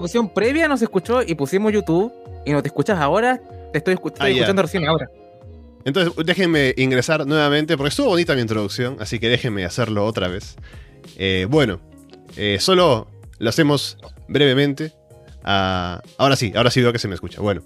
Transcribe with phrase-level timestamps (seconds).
[0.00, 2.12] introducción previa nos escuchó y pusimos YouTube
[2.46, 3.40] y no te escuchas ahora,
[3.72, 5.10] te estoy, Ah, escuchando recién ahora.
[5.84, 10.56] Entonces, déjenme ingresar nuevamente, porque estuvo bonita mi introducción, así que déjenme hacerlo otra vez.
[11.16, 11.80] Eh, bueno,
[12.36, 13.98] eh, solo lo hacemos
[14.28, 14.92] brevemente.
[15.44, 17.40] Ah, ahora sí, ahora sí veo que se me escucha.
[17.42, 17.62] Bueno,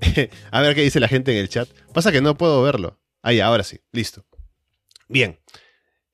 [0.50, 1.68] a ver qué dice la gente en el chat.
[1.92, 2.98] Pasa que no puedo verlo.
[3.22, 4.24] Ahí, ahora sí, listo.
[5.08, 5.38] Bien.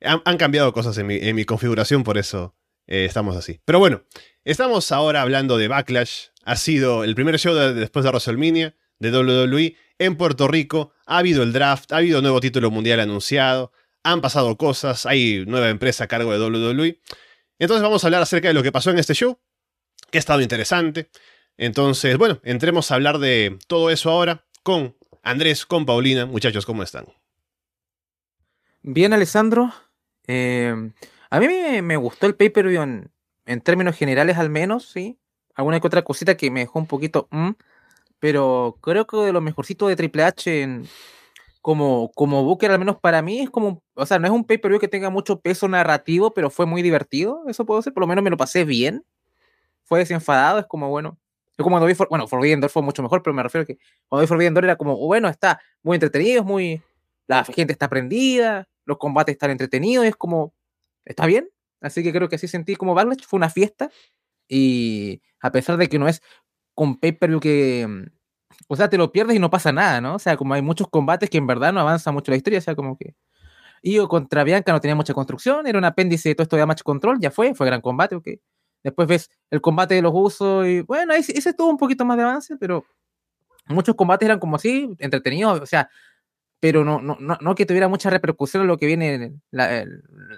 [0.03, 2.55] Han, han cambiado cosas en mi, en mi, configuración, por eso
[2.87, 3.61] eh, estamos así.
[3.65, 4.03] Pero bueno,
[4.45, 6.27] estamos ahora hablando de Backlash.
[6.45, 10.93] Ha sido el primer show de, después de WrestleMania de WWE en Puerto Rico.
[11.07, 13.73] Ha habido el draft, ha habido nuevo título mundial anunciado.
[14.03, 17.01] Han pasado cosas, hay nueva empresa a cargo de WWE.
[17.59, 19.39] Entonces vamos a hablar acerca de lo que pasó en este show,
[20.11, 21.09] que ha estado interesante.
[21.57, 26.27] Entonces, bueno, entremos a hablar de todo eso ahora con Andrés, con Paulina.
[26.27, 27.07] Muchachos, ¿cómo están?
[28.83, 29.73] Bien, Alessandro.
[30.27, 30.75] Eh,
[31.31, 31.49] a mí
[31.83, 33.09] me, gustó el pay-per-view
[33.47, 35.19] en, términos generales al menos, sí.
[35.55, 37.29] Alguna que otra cosita que me dejó un poquito...
[37.31, 37.51] Mm,
[38.19, 40.89] pero creo que de lo mejorcito de Triple H en,
[41.65, 44.79] como, como Booker, al menos para mí, es como, o sea, no es un pay-per-view
[44.79, 48.23] que tenga mucho peso narrativo, pero fue muy divertido, eso puedo decir, por lo menos
[48.23, 49.03] me lo pasé bien,
[49.85, 51.19] fue desenfadado, es como, bueno,
[51.57, 53.67] es como cuando vi, for, bueno, Forbidden Door fue mucho mejor, pero me refiero a
[53.67, 53.79] que
[54.09, 56.83] cuando vi Forbidden Door era como, bueno, está muy entretenido, es muy,
[57.27, 60.53] la gente está prendida, los combates están entretenidos, es como,
[61.07, 61.49] está bien,
[61.85, 63.91] así que creo que así sentí como Backlash, fue una fiesta,
[64.49, 66.23] y a pesar de que no es
[66.75, 68.07] con pay-per-view que, mm,
[68.69, 70.17] o sea, te lo pierdes y no pasa nada, ¿no?
[70.17, 72.63] O sea, como hay muchos combates que en verdad no avanza mucho la historia, o
[72.63, 73.15] sea, como que
[73.83, 76.83] Io contra Bianca no tenía mucha construcción, era un apéndice de todo esto de Match
[76.83, 78.29] Control, ya fue, fue gran combate, ok.
[78.83, 82.17] Después ves el combate de los usos y bueno, ese, ese tuvo un poquito más
[82.17, 82.85] de avance, pero
[83.69, 85.91] muchos combates eran como así, entretenidos, o sea,
[86.65, 89.85] pero no, no, no, no que tuviera mucha repercusión en lo que viene la,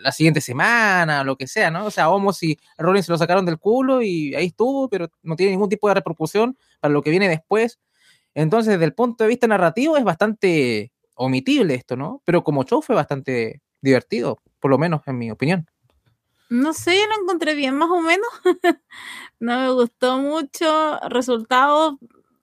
[0.00, 1.86] la, siguiente semana, lo que sea, ¿no?
[1.86, 5.36] O sea, Homos y Rollins se lo sacaron del culo y ahí estuvo, pero no
[5.36, 7.78] tiene ningún tipo de repercusión para lo que viene después.
[8.34, 12.20] Entonces, desde el punto de vista narrativo, es bastante omitible esto, ¿no?
[12.24, 15.68] Pero como show fue bastante divertido, por lo menos en mi opinión.
[16.48, 18.28] No sé, yo lo encontré bien, más o menos.
[19.38, 20.98] no me gustó mucho.
[21.08, 21.94] Resultados,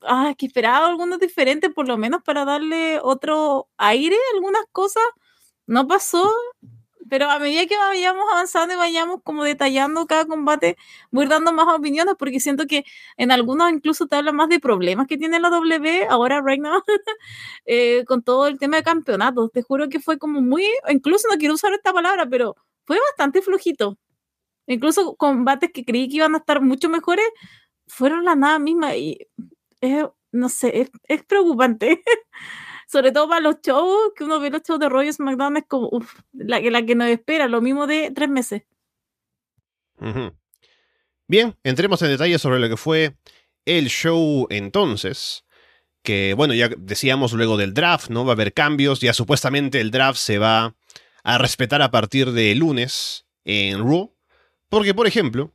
[0.07, 5.03] ah, que esperaba algunos diferentes, por lo menos para darle otro aire a algunas cosas.
[5.67, 6.29] No pasó,
[7.09, 10.77] pero a medida que vayamos avanzando y vayamos como detallando cada combate,
[11.11, 12.85] voy dando más opiniones porque siento que
[13.17, 16.81] en algunos incluso te habla más de problemas que tiene la W ahora, right now,
[17.65, 19.51] eh, con todo el tema de campeonatos.
[19.51, 22.55] Te juro que fue como muy, incluso no quiero usar esta palabra, pero
[22.85, 23.97] fue bastante flojito.
[24.67, 27.25] Incluso combates que creí que iban a estar mucho mejores,
[27.87, 29.19] fueron la nada misma y
[30.31, 32.03] no sé, es, es preocupante.
[32.87, 35.89] Sobre todo para los shows, que uno ve los shows de Roy SmackDown es como
[36.33, 38.63] la, la que nos espera, lo mismo de tres meses.
[41.27, 43.15] Bien, entremos en detalle sobre lo que fue
[43.65, 45.45] el show entonces.
[46.03, 48.25] Que bueno, ya decíamos luego del draft, ¿no?
[48.25, 48.99] Va a haber cambios.
[48.99, 50.75] Ya supuestamente el draft se va
[51.23, 54.13] a respetar a partir de lunes en Raw.
[54.69, 55.53] Porque, por ejemplo,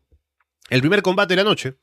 [0.71, 1.77] el primer combate de la noche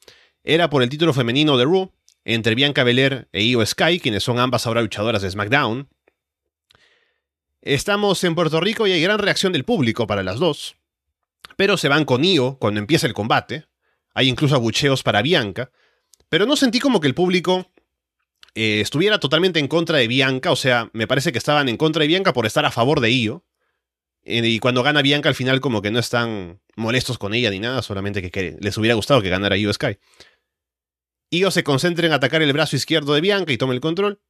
[0.44, 1.92] era por el título femenino de Raw
[2.26, 5.88] entre Bianca Belair e Io Sky, quienes son ambas ahora luchadoras de SmackDown.
[7.62, 10.76] Estamos en Puerto Rico y hay gran reacción del público para las dos.
[11.56, 13.68] Pero se van con Io cuando empieza el combate.
[14.14, 15.72] Hay incluso abucheos para Bianca.
[16.30, 17.72] Pero no sentí como que el público
[18.56, 20.52] eh, estuviera totalmente en contra de Bianca.
[20.52, 23.12] O sea, me parece que estaban en contra de Bianca por estar a favor de
[23.12, 23.46] Io.
[24.24, 27.84] Y cuando gana Bianca al final como que no están molestos con ella ni nada,
[27.84, 30.00] solamente que, que les hubiera gustado que ganara Io Sky.
[31.36, 34.22] Io se concentra en atacar el brazo izquierdo de Bianca y toma el control.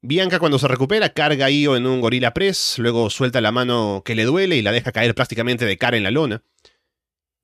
[0.00, 4.14] Bianca cuando se recupera carga Io en un gorila press, luego suelta la mano que
[4.14, 6.42] le duele y la deja caer prácticamente de cara en la lona.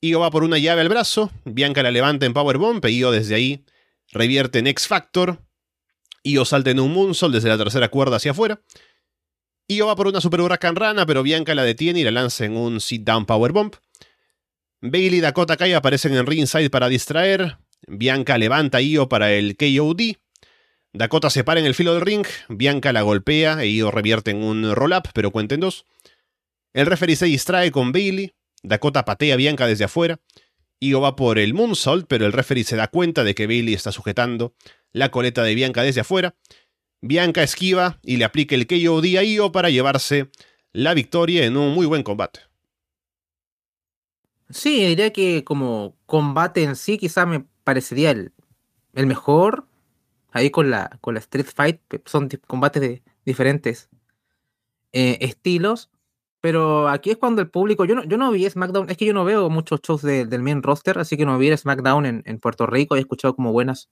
[0.00, 3.34] Io va por una llave al brazo, Bianca la levanta en Powerbomb y Io desde
[3.34, 3.64] ahí
[4.10, 5.38] revierte en X Factor.
[6.22, 8.62] Io salta en un moonsault desde la tercera cuerda hacia afuera.
[9.68, 12.56] Io va por una super huracán rana, pero Bianca la detiene y la lanza en
[12.56, 13.74] un sit down Powerbomb.
[14.80, 17.58] Bailey y Dakota Kai aparecen en ringside para distraer.
[17.86, 20.16] Bianca levanta a Io para el KOD.
[20.92, 22.26] Dakota se para en el filo del ring.
[22.48, 25.86] Bianca la golpea e Io revierte en un roll-up, pero cuenta en dos.
[26.72, 28.34] El referee se distrae con Bailey.
[28.62, 30.20] Dakota patea a Bianca desde afuera.
[30.80, 33.92] Io va por el moonsault, pero el referee se da cuenta de que Bailey está
[33.92, 34.54] sujetando
[34.92, 36.34] la coleta de Bianca desde afuera.
[37.00, 40.30] Bianca esquiva y le aplica el KOD a Io para llevarse
[40.72, 42.40] la victoria en un muy buen combate.
[44.50, 48.32] Sí, diría que como combate en sí quizás me parecería el,
[48.94, 49.66] el, mejor.
[50.32, 53.90] Ahí con la, con la Street Fight, son combates de diferentes
[54.92, 55.90] eh, estilos.
[56.42, 59.14] Pero aquí es cuando el público, yo no, yo no vi SmackDown, es que yo
[59.14, 62.66] no veo muchos shows del main roster, así que no vi SmackDown en, en, Puerto
[62.66, 63.90] Rico, he escuchado como buenas,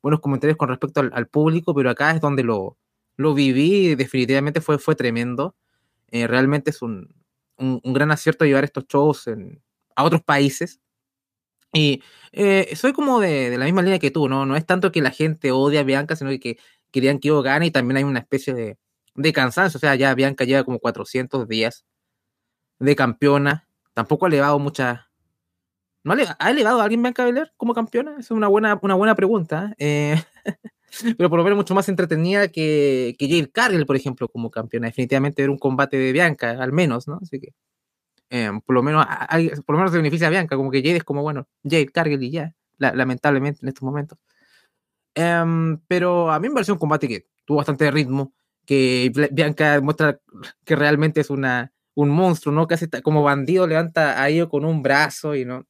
[0.00, 2.78] buenos comentarios con respecto al, público, pero acá es donde lo,
[3.16, 5.54] lo viví, definitivamente fue, fue tremendo.
[6.10, 7.14] Eh, realmente es un,
[7.58, 9.28] un, gran acierto llevar estos shows
[9.94, 10.80] a otros países.
[11.72, 12.02] Y
[12.32, 14.46] eh, soy como de, de, la misma línea que tú, ¿no?
[14.46, 16.58] No es tanto que la gente odia a Bianca, sino que
[16.90, 18.78] querían que yo gane y también hay una especie de,
[19.14, 19.78] de cansancio.
[19.78, 21.84] O sea, ya Bianca lleva como 400 días
[22.78, 23.68] de campeona.
[23.94, 25.10] Tampoco ha elevado mucha.
[26.02, 28.12] ¿No ha elevado a alguien Bianca Belair como campeona?
[28.12, 29.74] Esa es una buena, una buena pregunta.
[29.78, 30.22] ¿eh?
[31.18, 34.86] pero por lo menos mucho más entretenida que, que Jade Cargill, por ejemplo, como campeona.
[34.88, 37.18] Definitivamente era un combate de Bianca, al menos, ¿no?
[37.22, 37.54] Así que.
[38.30, 39.04] Eh, por lo menos
[39.66, 42.22] por lo menos se beneficia a Bianca, como que Jade es como, bueno, Jade Cargill
[42.22, 44.18] y ya, lamentablemente en estos momentos.
[45.14, 48.32] Em, pero a mí me pareció un combate que tuvo bastante ritmo,
[48.64, 50.20] que Bianca demuestra
[50.64, 52.66] que realmente es una, un monstruo, ¿no?
[52.68, 55.66] Casi como bandido levanta a ellos con un brazo y no.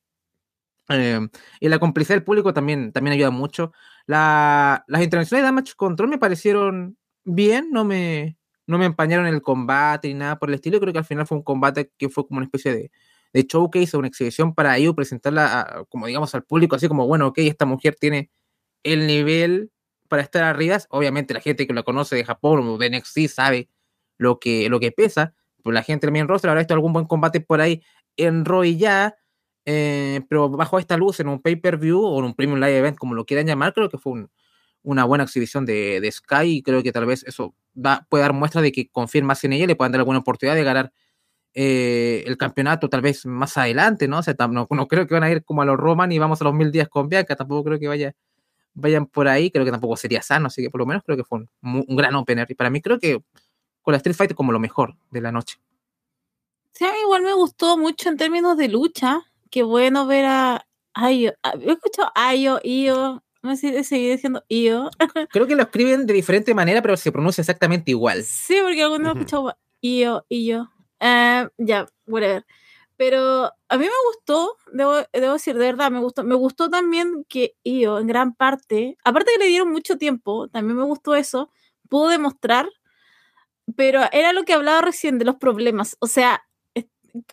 [0.88, 1.30] Em,
[1.60, 3.72] y la complicidad del público también, también ayuda mucho.
[4.06, 8.36] las intervenciones de Damage Control me parecieron bien, no me,
[8.66, 10.80] no me empañaron el combate ni nada por el estilo.
[10.80, 12.90] Creo que al final fue un combate que fue como una especie de,
[13.32, 17.28] de showcase o una exhibición para ellos presentarla, como digamos, al público, así como, bueno,
[17.28, 18.30] ok, esta mujer tiene
[18.82, 19.70] el nivel
[20.08, 20.78] para estar arriba.
[20.90, 23.68] Obviamente la gente que lo conoce de Japón o de NXT sabe
[24.18, 25.34] lo que, lo que pesa.
[25.62, 27.82] Pues la gente también roster habrá visto algún buen combate por ahí
[28.16, 29.16] en Roy ya.
[29.66, 33.14] Eh, pero bajo esta luz, en un pay-per-view o en un premium live event, como
[33.14, 34.26] lo quieran llamar, creo que fue
[34.82, 38.32] una buena exhibición de, de, Sky y creo que tal vez eso va, puede dar
[38.32, 40.92] muestra de que confíen más en ella le puedan dar alguna oportunidad de ganar
[41.52, 44.18] eh, el campeonato tal vez más adelante, ¿no?
[44.18, 46.40] O sea, no, no, creo que van a ir como a los Roman y vamos
[46.40, 48.14] a los mil días con Bianca, tampoco creo que vaya
[48.74, 51.24] vayan por ahí, creo que tampoco sería sano, así que por lo menos creo que
[51.24, 52.46] fue un, gran opener.
[52.50, 53.22] Y para mí creo que
[53.82, 55.58] con la Street Fighter como lo mejor de la noche.
[56.72, 59.20] Sí, a mí igual me gustó mucho en términos de lucha.
[59.50, 61.32] Qué bueno ver a Ayo.
[61.60, 63.22] He escuchado Ayo, Io.
[63.42, 64.90] No sé seguir diciendo Io.
[65.30, 68.22] Creo que lo escriben de diferente manera, pero se pronuncia exactamente igual.
[68.24, 69.18] Sí, porque algunos uh -huh.
[69.18, 70.70] escuchado Io, Io.
[71.00, 72.44] Uh, ya, whatever.
[72.96, 76.22] Pero a mí me gustó, debo, debo, decir, de verdad, me gustó.
[76.22, 80.76] Me gustó también que Io, en gran parte, aparte que le dieron mucho tiempo, también
[80.76, 81.50] me gustó eso,
[81.88, 82.68] pudo demostrar,
[83.74, 85.96] pero era lo que hablaba recién de los problemas.
[86.00, 86.44] O sea,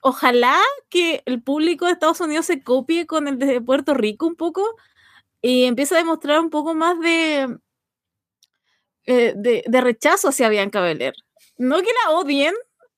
[0.01, 0.57] ojalá
[0.89, 4.63] que el público de Estados Unidos se copie con el de Puerto Rico un poco
[5.41, 7.57] y empiece a demostrar un poco más de,
[9.05, 11.13] eh, de, de rechazo hacia Bianca Belair.
[11.57, 12.53] No que la odien,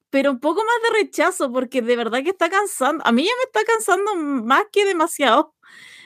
[0.09, 3.03] pero un poco más de rechazo, porque de verdad que está cansando.
[3.05, 5.53] A mí ya me está cansando más que demasiado.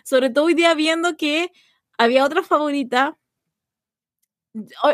[0.06, 1.52] Sobre todo hoy día viendo que
[1.98, 3.18] había otra favorita.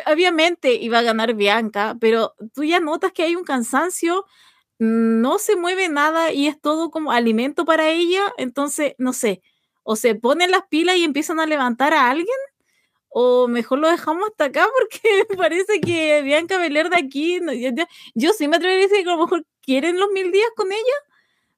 [0.08, 4.26] Obviamente iba a ganar Bianca, pero tú ya notas que hay un cansancio,
[4.80, 8.22] no se mueve nada y es todo como alimento para ella.
[8.38, 9.42] Entonces, no sé,
[9.92, 12.28] o se ponen las pilas y empiezan a levantar a alguien,
[13.08, 17.72] o mejor lo dejamos hasta acá porque parece que Bianca Belair de aquí, no, yo,
[18.14, 20.72] yo, sí me atrevería a decir que a lo mejor quieren los mil días con
[20.72, 20.98] ella,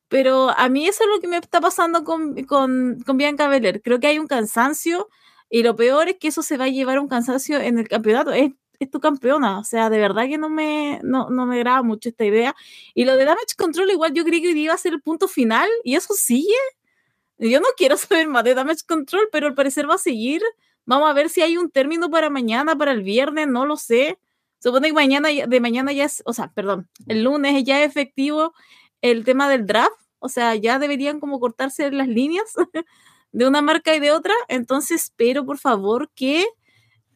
[0.08, 3.82] pero a mí eso es lo que me está pasando con, con, con Bianca Belair.
[3.82, 5.10] Creo que hay un cansancio
[5.50, 8.32] y lo peor es que eso se va a llevar un cansancio en el campeonato.
[8.32, 11.84] Es, es tu campeona, o sea, de verdad que no me, no, no me graba
[11.84, 12.56] mucho esta idea.
[12.94, 15.70] Y lo de Damage Control, igual yo creí que iba a ser el punto final
[15.84, 16.56] y eso sigue.
[17.50, 20.42] Yo no quiero saber más de Damage Control, pero al parecer va a seguir.
[20.86, 24.20] Vamos a ver si hay un término para mañana, para el viernes, no lo sé.
[24.60, 28.54] Supone que mañana, de mañana ya es, o sea, perdón, el lunes ya es efectivo
[29.02, 29.94] el tema del draft.
[30.20, 32.54] O sea, ya deberían como cortarse las líneas
[33.32, 34.34] de una marca y de otra.
[34.48, 36.46] Entonces espero, por favor, que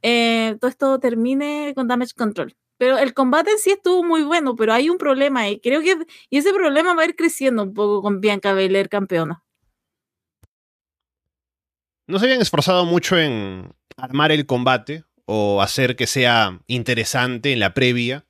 [0.02, 2.56] eh, todo esto termine con Damage Control.
[2.78, 5.98] Pero el combate en sí estuvo muy bueno, pero hay un problema y creo que
[6.30, 9.45] y ese problema va a ir creciendo un poco con Bianca Belair campeona
[12.08, 17.60] no se habían esforzado mucho en armar el combate o hacer que sea interesante en
[17.60, 18.26] la previa,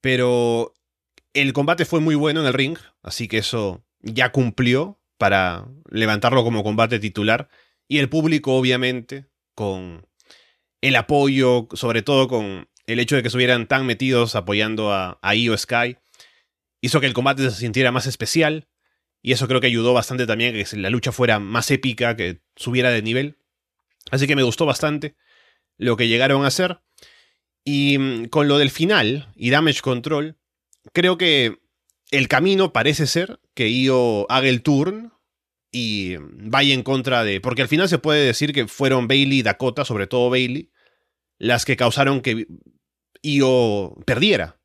[0.00, 0.74] pero
[1.32, 6.42] el combate fue muy bueno en el ring, así que eso ya cumplió para levantarlo
[6.42, 7.48] como combate titular,
[7.88, 10.06] y el público obviamente con
[10.80, 15.34] el apoyo, sobre todo con el hecho de que estuvieran tan metidos apoyando a, a
[15.34, 15.96] Io Sky,
[16.80, 18.68] hizo que el combate se sintiera más especial,
[19.22, 22.40] y eso creo que ayudó bastante también a que la lucha fuera más épica, que
[22.54, 23.38] subiera de nivel.
[24.10, 25.16] Así que me gustó bastante
[25.78, 26.80] lo que llegaron a hacer.
[27.64, 30.36] Y mm, con lo del final y Damage Control,
[30.92, 31.58] creo que
[32.10, 35.12] el camino parece ser que Io haga el turn
[35.72, 37.40] y vaya en contra de...
[37.40, 40.70] Porque al final se puede decir que fueron Bailey y Dakota, sobre todo Bailey,
[41.38, 42.46] las que causaron que
[43.22, 44.60] Io perdiera.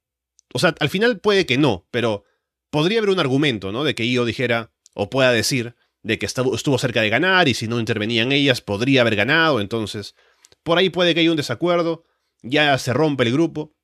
[0.53, 2.25] O sea, al final puede que no, pero
[2.71, 3.83] podría haber un argumento, ¿no?
[3.83, 7.67] De que Io dijera, o pueda decir, de que estuvo cerca de ganar y si
[7.67, 10.15] no intervenían ellas podría haber ganado, entonces
[10.63, 12.05] por ahí puede que haya un desacuerdo,
[12.41, 13.75] ya se rompe el grupo.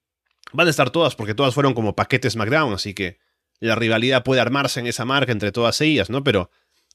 [0.53, 3.19] Van a estar todas porque todas fueron como paquetes SmackDown, así que
[3.59, 6.23] la rivalidad puede armarse en esa marca entre todas ellas, ¿no?
[6.23, 6.49] Pero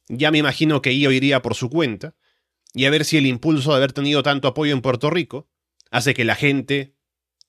[0.08, 2.16] ya me imagino que Io iría por su cuenta
[2.74, 5.48] y a ver si el impulso de haber tenido tanto apoyo en Puerto Rico
[5.90, 6.96] hace que la gente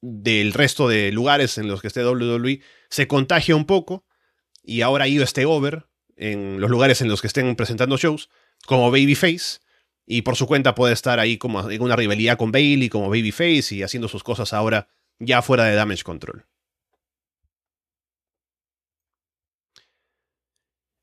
[0.02, 2.60] del resto de lugares en los que esté WWE
[2.90, 4.06] se contagie un poco
[4.64, 8.30] y ahora Io esté over en los lugares en los que estén presentando shows
[8.66, 9.60] como Babyface
[10.06, 13.76] y por su cuenta puede estar ahí como en una rivalidad con Bailey como Babyface
[13.76, 14.88] y haciendo sus cosas ahora
[15.20, 16.46] ya fuera de Damage Control.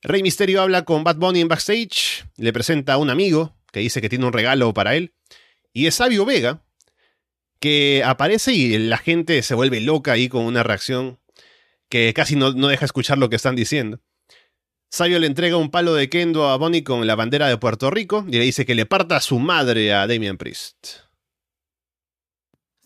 [0.02, 4.00] Rey Misterio habla con Bad Bunny en backstage, le presenta a un amigo que dice
[4.00, 5.14] que tiene un regalo para él,
[5.75, 6.64] y es Sabio Vega,
[7.61, 11.20] que aparece y la gente se vuelve loca ahí con una reacción
[11.90, 14.00] que casi no, no deja escuchar lo que están diciendo.
[14.90, 18.25] Sabio le entrega un palo de kendo a Bonnie con la bandera de Puerto Rico
[18.26, 21.11] y le dice que le parta a su madre a Damian Priest.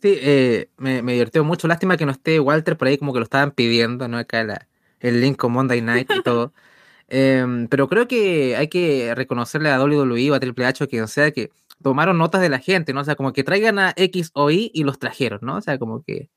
[0.02, 1.66] Sí, eh, me, me, divirtió mucho.
[1.66, 4.18] Lástima que no esté Walter por ahí como que lo estaban pidiendo, ¿no?
[4.18, 4.68] Acá
[5.00, 6.52] el link con Monday Night y todo.
[7.06, 11.06] Em, pero creo que hay que reconocerle a WWE o a Triple H o quien
[11.06, 11.50] sea que
[11.82, 13.02] tomaron notas de la gente, ¿no?
[13.02, 15.56] O sea, como que traigan a X o Y y los trajeron, ¿no?
[15.56, 16.30] O sea, como que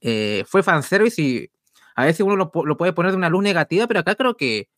[0.00, 1.50] eh, fue fanservice y
[1.94, 4.68] a veces uno lo, puede poner de una luz negativa, pero acá creo que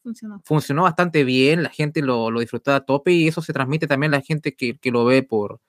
[0.44, 4.12] funcionó, bastante bien, la gente lo, lo, disfrutó a tope y eso se transmite también
[4.12, 5.60] a la gente que, que, lo ve por,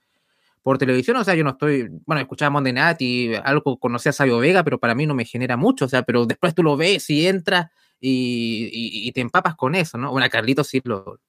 [0.62, 1.16] por televisión.
[1.16, 4.64] O sea, yo no estoy, bueno, escuchaba Monday Night y algo conocía a Sabio Vega,
[4.64, 7.28] pero para mí no me genera mucho, o sea, pero después tú lo ves y
[7.28, 10.12] entras y, y, te empapas con eso, ¿no?
[10.12, 11.20] Bueno, Carlitos sí, lo,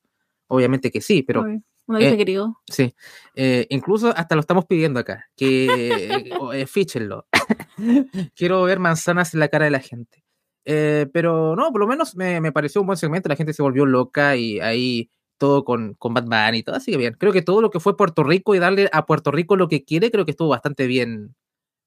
[0.49, 1.47] obviamente que sí, pero...
[1.89, 2.61] Uno dice querido.
[2.71, 2.95] Sí,
[3.35, 5.67] eh, incluso hasta lo estamos pidiendo acá, que
[6.53, 7.27] eh, fíchenlo.
[8.37, 10.23] Quiero ver manzanas en la cara de la gente.
[10.67, 13.63] Eh, pero no, por lo menos me, me, pareció un buen segmento, la gente se
[13.63, 17.17] volvió loca y ahí todo con, con Batman y todo, así que bien.
[17.19, 19.85] Creo que todo lo que fue Puerto Rico y darle a Puerto Rico lo que
[19.85, 21.37] quiere, creo que estuvo bastante bien,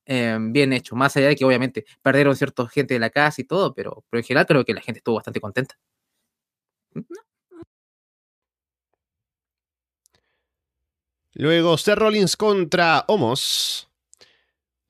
[0.08, 0.96] bien hecho.
[0.96, 4.20] Más allá de que obviamente perdieron cierta gente de la casa y todo, pero, pero
[4.20, 5.75] en general creo que la gente estuvo bastante contenta.
[11.41, 13.89] Luego Seth Rollins contra Homos.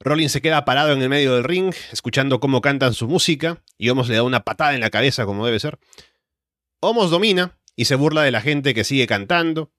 [0.02, 3.88] Rollins se queda parado en el medio del ring, escuchando cómo cantan su música, y
[3.88, 5.80] Homos le da una patada en la cabeza como debe ser.
[6.82, 9.72] Homos domina y se burla de la gente que sigue cantando.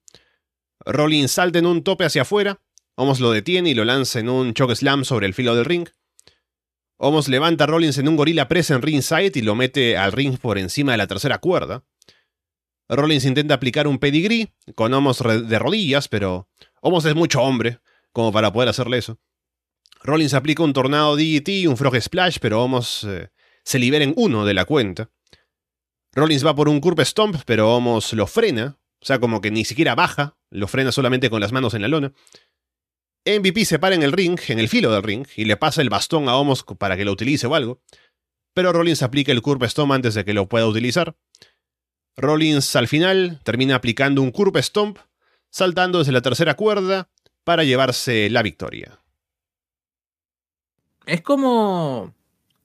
[0.83, 2.59] Rollins salta en un tope hacia afuera,
[2.95, 5.89] Homos lo detiene y lo lanza en un choke slam sobre el filo del ring.
[6.97, 10.39] Homos levanta a Rollins en un gorila press en ringside y lo mete al ring
[10.39, 11.83] por encima de la tercera cuerda.
[12.89, 16.49] Rollins intenta aplicar un pedigree con Homos de rodillas, pero
[16.81, 17.79] Homos es mucho hombre
[18.11, 19.19] como para poder hacerle eso.
[20.03, 23.29] Rollins aplica un tornado DDT un frog splash, pero Homos eh,
[23.63, 25.09] se libera en uno de la cuenta.
[26.13, 29.65] Rollins va por un curve stomp, pero Homos lo frena, o sea, como que ni
[29.65, 32.13] siquiera baja, lo frena solamente con las manos en la lona.
[33.25, 35.89] MVP se para en el ring, en el filo del ring, y le pasa el
[35.89, 37.81] bastón a Homos para que lo utilice o algo.
[38.53, 41.15] Pero Rollins aplica el curve stomp antes de que lo pueda utilizar.
[42.15, 44.99] Rollins al final termina aplicando un curve stomp,
[45.49, 47.09] saltando desde la tercera cuerda
[47.43, 48.99] para llevarse la victoria.
[51.05, 52.13] Es como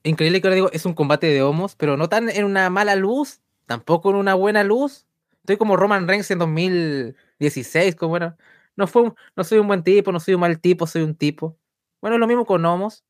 [0.03, 2.95] increíble que ahora digo, es un combate de homos, pero no tan en una mala
[2.95, 5.05] luz, tampoco en una buena luz.
[5.41, 8.37] Estoy como Roman Reigns en 2016, como bueno,
[8.75, 11.57] no fue no soy un buen tipo, no soy un mal tipo, soy un tipo.
[12.01, 13.03] Bueno, es lo mismo con homos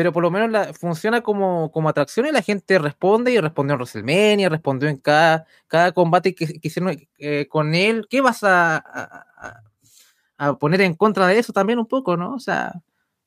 [0.00, 3.80] pero por lo menos funciona como, como atracción y la gente responde y respondió en
[3.80, 8.06] WrestleMania, respondió en cada, cada combate que, hicieron eh, con él.
[8.08, 8.78] ¿Qué vas a,
[10.38, 12.32] a, poner en contra de eso también un poco, no?
[12.32, 12.72] O sea,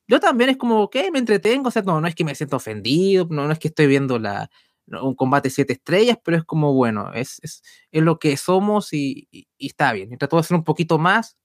[0.07, 2.55] yo también es como, que me entretengo, o sea, no, no es que me siento
[2.55, 4.49] ofendido, no, no es que estoy viendo la,
[4.87, 7.61] un combate siete estrellas, pero es como, bueno, es, es,
[7.91, 10.11] es lo que somos y, y, está bien.
[10.11, 11.37] Y trató de hacer un poquito más.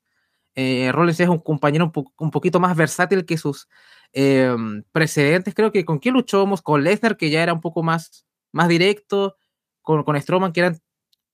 [0.54, 3.68] Eh, Rollins es un compañero un, un poquito más versátil que sus
[4.12, 8.26] Em, precedentes, creo que con quién luchamos, con Lesnar, que ya era un poco más,
[8.52, 9.36] más directo,
[9.82, 10.78] con, con Strowman, que eran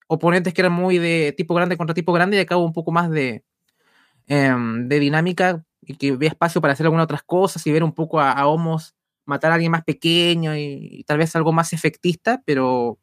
[0.09, 3.11] oponentes que eran muy de tipo grande contra tipo grande, y acá un poco más
[3.11, 3.45] de,
[4.27, 7.93] em, de dinámica y que había espacio para hacer algunas otras cosas y ver un
[7.93, 8.95] poco a, Homos
[9.27, 12.99] matar a alguien más pequeño y, tal vez algo más efectista, pero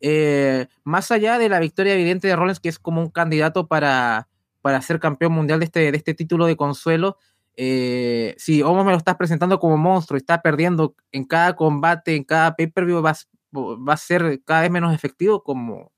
[0.00, 4.28] eh, más allá de la victoria evidente de Rollins, que es como un candidato para,
[4.62, 7.18] para ser campeón mundial de este, de este título de consuelo,
[7.56, 12.16] eh, si Omos me lo estás presentando como monstruo y está perdiendo en cada combate,
[12.16, 13.16] en cada pay-per-view, va,
[13.52, 15.92] va, a ser cada vez menos efectivo como,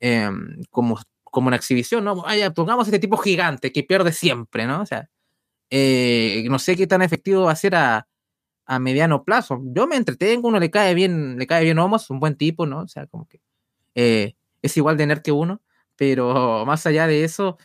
[0.00, 2.16] em, como, como una exhibición, ¿no?
[2.22, 4.82] Vaya, pongamos este tipo gigante que pierde siempre, ¿no?
[4.82, 5.10] O sea,
[5.70, 8.08] eh, no sé qué tan efectivo va a ser a,
[8.66, 9.60] a mediano plazo.
[9.64, 12.82] Yo me entretengo, uno le cae bien, le cae bien Homos, un buen tipo, ¿no?
[12.82, 13.40] O sea, como que
[13.96, 15.62] eh, es igual de nerd que uno,
[15.96, 17.58] pero más allá de eso,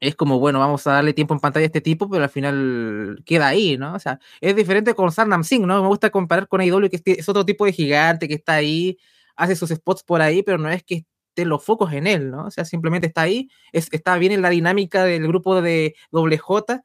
[0.00, 3.22] es como, bueno, vamos a darle tiempo en pantalla a este tipo, pero al final
[3.24, 3.94] queda ahí, ¿no?
[3.94, 5.82] O sea, es diferente con Sarnam Singh, ¿no?
[5.82, 8.98] Me gusta comparar con AEW, que es otro tipo de gigante que está ahí,
[9.36, 12.46] hace sus spots por ahí, pero no es que estén los focos en él, ¿no?
[12.46, 16.82] O sea, simplemente está ahí, es, está bien en la dinámica del grupo de WJ,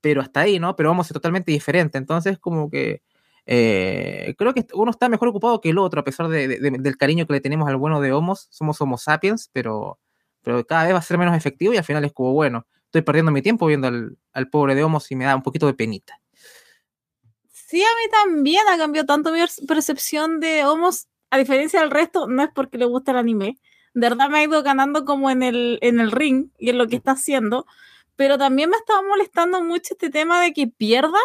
[0.00, 0.76] pero hasta ahí, ¿no?
[0.76, 1.98] Pero vamos ser totalmente diferente.
[1.98, 3.02] Entonces, como que
[3.46, 7.26] eh, creo que uno está mejor ocupado que el otro, a pesar de, del cariño
[7.26, 8.46] que le tenemos al bueno de Homos.
[8.50, 9.98] Somos Homo sapiens, pero,
[10.44, 13.02] pero cada vez va a ser menos efectivo y al final es como, bueno, estoy
[13.02, 15.74] perdiendo mi tiempo viendo al, al pobre de Homos y me da un poquito de
[15.74, 16.20] penita.
[17.50, 22.28] Sí, a mí también ha cambiado tanto mi percepción de Homos, a diferencia del resto,
[22.28, 23.58] no es porque le gusta el anime.
[23.94, 26.86] De verdad me ha ido ganando como en el, en el ring y en lo
[26.86, 27.66] que está haciendo
[28.16, 31.18] pero también me estaba molestando mucho este tema de que pierda.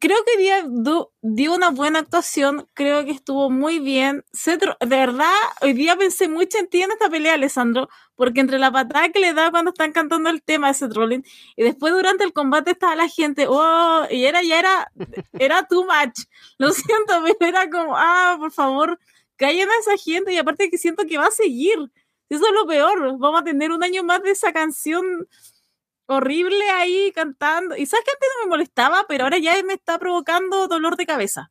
[0.00, 4.24] Creo que dio, dio una buena actuación, creo que estuvo muy bien.
[4.44, 8.72] de verdad, hoy día pensé mucho en ti en esta pelea, Alessandro, porque entre la
[8.72, 12.24] patada que le da cuando están cantando el tema de Seth Rollins y después durante
[12.24, 14.92] el combate estaba la gente, oh, y era, ya era,
[15.34, 16.24] era too much.
[16.58, 18.98] Lo siento, pero era como, ah, por favor,
[19.36, 21.78] callen a esa gente y aparte que siento que va a seguir.
[22.28, 23.18] Eso es lo peor.
[23.18, 25.28] Vamos a tener un año más de esa canción
[26.06, 27.76] horrible ahí cantando.
[27.76, 31.06] Y sabes que antes no me molestaba, pero ahora ya me está provocando dolor de
[31.06, 31.50] cabeza.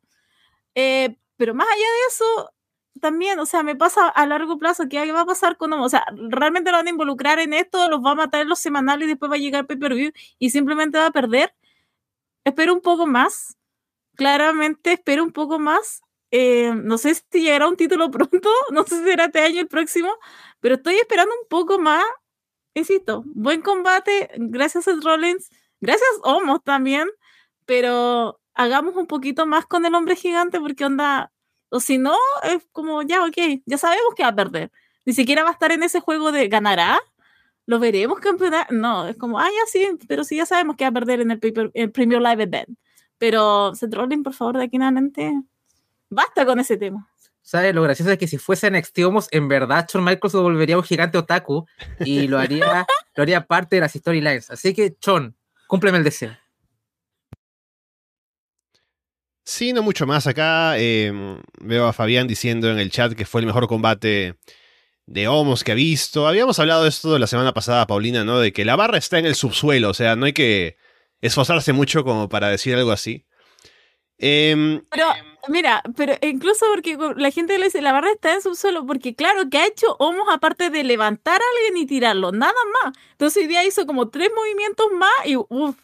[0.74, 2.52] Eh, pero más allá de eso,
[3.00, 6.04] también, o sea, me pasa a largo plazo, ¿qué va a pasar con O sea,
[6.30, 9.10] realmente lo van a involucrar en esto, los va a matar en los semanales y
[9.10, 11.54] después va a llegar pay-per-view y simplemente va a perder.
[12.44, 13.56] Espero un poco más.
[14.16, 16.02] Claramente espero un poco más.
[16.30, 19.68] Eh, no sé si llegará un título pronto, no sé si será este año el
[19.68, 20.12] próximo,
[20.60, 22.04] pero estoy esperando un poco más
[22.80, 27.08] insisto, buen combate, gracias a Rollins, gracias Homos también,
[27.64, 31.32] pero hagamos un poquito más con el hombre gigante porque onda,
[31.70, 34.70] o si no, es como, ya, ok, ya sabemos que va a perder.
[35.04, 37.00] Ni siquiera va a estar en ese juego de ganará,
[37.66, 38.70] lo veremos campeonar.
[38.72, 41.30] No, es como, ah, ya sí, pero sí ya sabemos que va a perder en
[41.30, 42.78] el, paper, el Premier Live Event.
[43.18, 45.32] Pero Seth Rollins, por favor, de aquí en adelante,
[46.10, 47.10] basta con ese tema.
[47.46, 47.72] ¿Sabes?
[47.76, 50.82] Lo gracioso es que si fuese NXT Homos, en verdad Shawn Michaels se volvería un
[50.82, 51.64] gigante otaku
[52.00, 54.50] y lo haría, lo haría parte de las storylines.
[54.50, 55.36] Así que, Chon,
[55.68, 56.36] cúmpleme el deseo.
[59.44, 60.26] Sí, no mucho más.
[60.26, 64.34] Acá em, veo a Fabián diciendo en el chat que fue el mejor combate
[65.06, 66.26] de Homos que ha visto.
[66.26, 68.40] Habíamos hablado de esto la semana pasada, Paulina, ¿no?
[68.40, 70.78] De que la barra está en el subsuelo, o sea, no hay que
[71.20, 73.24] esforzarse mucho como para decir algo así.
[74.18, 75.06] Em, Pero
[75.48, 79.48] Mira, pero incluso porque la gente le dice, la barra está en subsuelo, porque claro,
[79.50, 82.32] que ha hecho Homos aparte de levantar a alguien y tirarlo?
[82.32, 82.94] Nada más.
[83.12, 85.76] Entonces hoy día hizo como tres movimientos más y uff,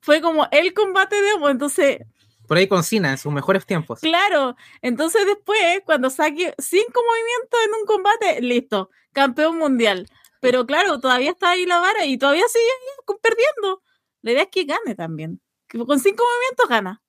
[0.00, 1.50] fue como el combate de Homos.
[1.50, 1.98] Entonces...
[2.46, 4.00] Por ahí con Cena, en sus mejores tiempos.
[4.00, 4.56] Claro.
[4.80, 10.08] Entonces después, cuando saque cinco movimientos en un combate, listo, campeón mundial.
[10.40, 13.82] Pero claro, todavía está ahí la vara y todavía sigue perdiendo.
[14.22, 15.40] La idea es que gane también.
[15.68, 17.02] Con cinco movimientos gana.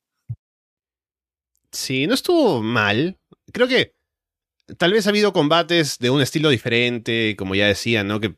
[1.72, 3.20] Sí, no estuvo mal.
[3.52, 3.96] Creo que
[4.78, 8.20] tal vez ha habido combates de un estilo diferente, como ya decía, ¿no?
[8.20, 8.36] Que,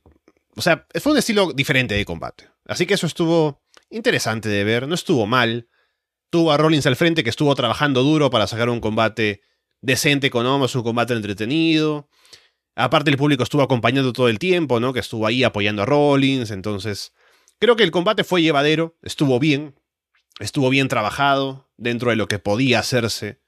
[0.55, 2.49] o sea, fue un estilo diferente de combate.
[2.65, 5.67] Así que eso estuvo interesante de ver, no estuvo mal.
[6.29, 9.41] Tuvo a Rollins al frente que estuvo trabajando duro para sacar un combate
[9.81, 12.09] decente con Homos, un combate entretenido.
[12.75, 14.93] Aparte el público estuvo acompañando todo el tiempo, ¿no?
[14.93, 17.11] Que estuvo ahí apoyando a Rollins, entonces
[17.59, 19.75] creo que el combate fue llevadero, estuvo bien,
[20.39, 23.41] estuvo bien trabajado dentro de lo que podía hacerse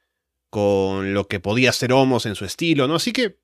[0.49, 2.95] con lo que podía ser Homos en su estilo, ¿no?
[2.95, 3.39] Así que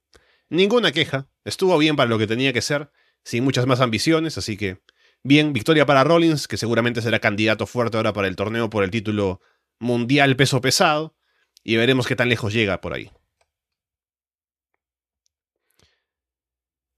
[0.50, 2.92] ninguna queja, estuvo bien para lo que tenía que ser,
[3.24, 4.82] sin muchas más ambiciones, así que
[5.24, 8.92] bien, victoria para Rollins, que seguramente será candidato fuerte ahora para el torneo por el
[8.92, 9.42] título
[9.80, 11.16] mundial peso pesado,
[11.64, 13.12] y veremos qué tan lejos llega por ahí.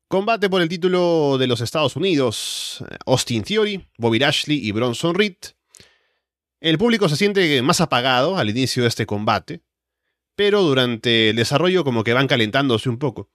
[0.09, 2.83] Combate por el título de los Estados Unidos.
[3.05, 5.37] Austin Theory, Bobby Lashley y Bronson Reed
[6.61, 9.61] el público se siente más apagado al inicio de este combate,
[10.35, 13.29] pero durante el desarrollo como que van calentándose un poco.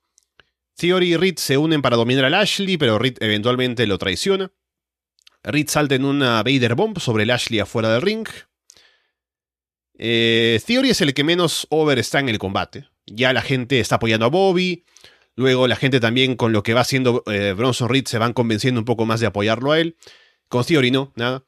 [0.76, 4.52] Theory y Reed se unen para dominar a Lashley, pero Reed eventualmente lo traiciona.
[5.42, 8.28] Reed salta en una Vader Bomb sobre Lashley afuera del ring.
[9.98, 12.88] Eh, Theory es el que menos over está en el combate.
[13.06, 14.84] Ya la gente está apoyando a Bobby.
[15.34, 18.80] Luego la gente también con lo que va haciendo eh, Bronson Reed se van convenciendo
[18.80, 19.96] un poco más de apoyarlo a él.
[20.48, 21.44] Con Theory no, nada.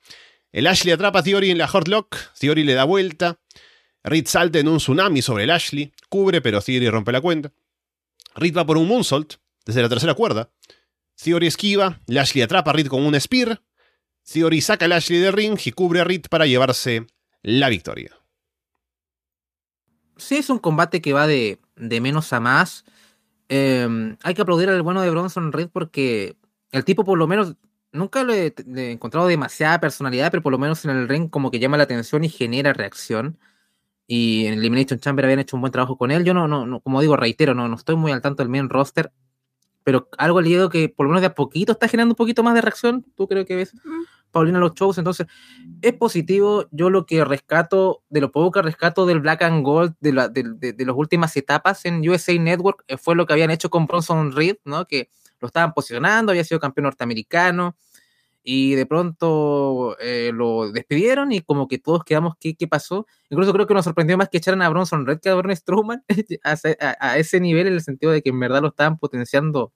[0.53, 3.39] El Ashley atrapa a Theory en la Hotlock, Theory le da vuelta,
[4.03, 7.53] Reed salta en un tsunami sobre el Ashley, cubre pero Theory rompe la cuenta.
[8.35, 9.35] Reed va por un moonsault
[9.67, 10.51] desde la tercera cuerda.
[11.23, 13.61] Theory esquiva, Lashley atrapa a Reed con un spear.
[14.33, 17.07] Theory saca a Lashley de ring y cubre a Reed para llevarse
[17.43, 18.15] la victoria.
[20.17, 22.85] sí es un combate que va de, de menos a más.
[23.49, 26.37] Em, hay que aplaudir al bueno de Bronson Reed porque
[26.71, 27.57] el tipo por lo menos
[27.92, 31.59] nunca le, he encontrado demasiada personalidad, pero por lo menos en el ring como que
[31.59, 33.38] llama la atención y genera reacción.
[34.07, 36.24] Y en Elimination Chamber habían hecho un buen trabajo con él.
[36.24, 39.12] Yo no, no, como digo, reitero, no, no estoy muy al tanto del main roster,
[39.85, 42.42] pero algo he leído que por lo menos de a poquito está generando un poquito
[42.42, 43.05] más de reacción.
[43.16, 43.74] ¿Tú creo que ves?
[43.74, 44.05] Mm.
[44.31, 45.27] Paulina los shows, entonces
[45.83, 46.66] es positivo.
[46.70, 50.29] Yo lo que rescato, de lo poco que rescato del Black and Gold, de, la,
[50.29, 53.87] de, de, las últimas etapas en USA Network, eh, fue lo que habían hecho con
[53.87, 54.87] Bronson Reed, ¿no?
[54.87, 55.09] Que
[55.40, 57.77] lo estaban posicionando, había sido campeón norteamericano,
[58.51, 63.07] y de pronto eh, lo despidieron y como que todos quedamos, ¿qué, ¿qué, pasó?
[63.29, 66.03] Incluso creo que nos sorprendió más que echaran a Bronson Red que a Braun Strowman
[66.44, 69.74] a, ese nivel en el sentido de que en verdad lo estaban potenciando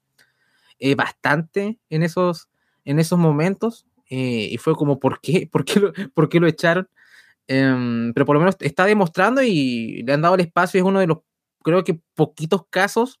[0.79, 2.49] eh, bastante en esos,
[2.83, 5.47] en esos momentos eh, y fue como, ¿por qué?
[5.51, 6.89] ¿Por qué lo, por qué lo echaron?
[7.47, 10.99] Em, pero por lo menos está demostrando y le han dado el espacio, es uno
[10.99, 11.19] de los,
[11.61, 13.19] creo que poquitos casos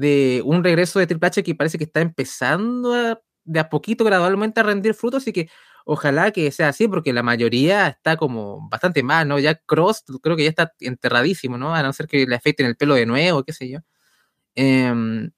[0.00, 4.02] de un regreso de Triple H que parece que está empezando a, de a poquito
[4.02, 5.50] gradualmente a rendir frutos y que
[5.84, 9.38] ojalá que sea así porque la mayoría está como bastante mal, ¿no?
[9.38, 11.74] Ya Cross creo que ya está enterradísimo, ¿no?
[11.74, 13.80] A no ser que le afecten el pelo de nuevo, qué sé yo.
[14.54, 15.30] Em,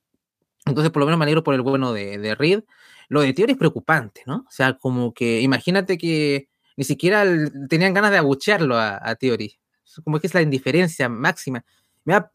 [0.67, 2.63] entonces por lo menos me alegro por el bueno de, de Reed.
[3.09, 4.45] Lo de Theory es preocupante, ¿no?
[4.49, 7.25] O sea, como que imagínate que ni siquiera
[7.69, 9.59] tenían ganas de abuchearlo a, a Theory.
[10.05, 11.65] Como que es la indiferencia máxima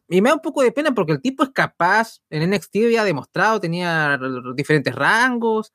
[0.08, 3.04] y me da un poco de pena porque el tipo es capaz, en NXT había
[3.04, 4.18] demostrado, tenía
[4.54, 5.72] diferentes rangos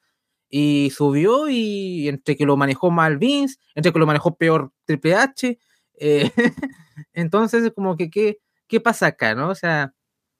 [0.50, 5.16] y subió y entre que lo manejó mal Vince, entre que lo manejó peor Triple
[5.16, 5.60] H,
[6.00, 6.32] eh,
[7.14, 9.50] entonces como que ¿qué, qué pasa acá, no?
[9.50, 9.94] O sea,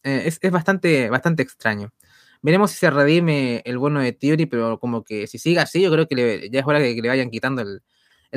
[0.04, 1.94] eh, es, bastante, bastante extraño.
[2.42, 5.92] Veremos si se redime el bueno de Theory, pero como que si sigue así, yo
[5.92, 7.82] creo que ya es hora de que le vayan quitando el,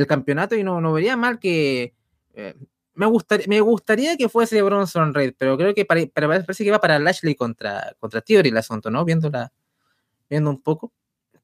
[0.06, 1.94] campeonato y no, no vería mal que
[2.34, 2.54] eh,
[2.96, 6.80] me, gustaría, me gustaría que fuese Bronson Reed, pero creo que para, parece que va
[6.80, 9.04] para Lashley contra, contra Theory el asunto, ¿no?
[9.04, 9.52] Viéndola,
[10.30, 10.92] viendo un poco.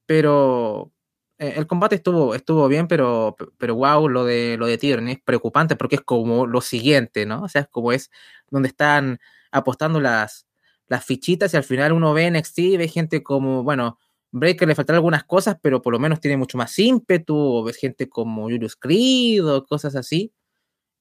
[0.05, 0.91] Pero
[1.37, 5.21] eh, el combate estuvo, estuvo bien, pero, pero wow, lo de, lo de Theory es
[5.21, 7.43] preocupante porque es como lo siguiente, ¿no?
[7.43, 8.11] O sea, es como es
[8.49, 9.19] donde están
[9.51, 10.47] apostando las,
[10.87, 13.99] las fichitas y al final uno ve NXT y ve gente como, bueno,
[14.31, 17.77] Breaker le faltan algunas cosas, pero por lo menos tiene mucho más ímpetu, o ves
[17.77, 20.33] gente como Julius Creed o cosas así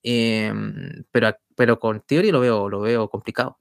[0.03, 3.59] Em, pero, pero con Theory lo veo, lo veo complicado.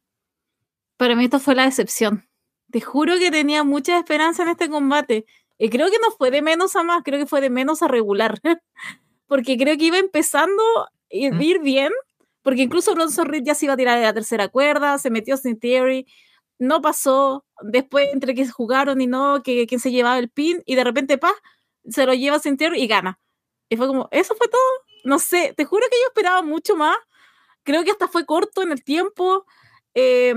[0.97, 2.27] Para mí esto fue la decepción.
[2.71, 5.25] Te juro que tenía mucha esperanza en este combate.
[5.57, 7.87] Y creo que no fue de menos a más, creo que fue de menos a
[7.87, 8.39] regular.
[9.27, 11.91] porque creo que iba empezando a ir bien.
[12.41, 15.37] Porque incluso Bronson Reed ya se iba a tirar de la tercera cuerda, se metió
[15.37, 16.07] sin Theory,
[16.59, 17.45] no pasó.
[17.61, 21.17] Después, entre que jugaron y no, que quien se llevaba el pin, y de repente,
[21.17, 21.31] pa,
[21.87, 23.19] se lo lleva sin Theory y gana.
[23.69, 24.61] Y fue como, ¿eso fue todo?
[25.03, 26.97] No sé, te juro que yo esperaba mucho más.
[27.63, 29.45] Creo que hasta fue corto en el tiempo.
[29.95, 30.35] Eh,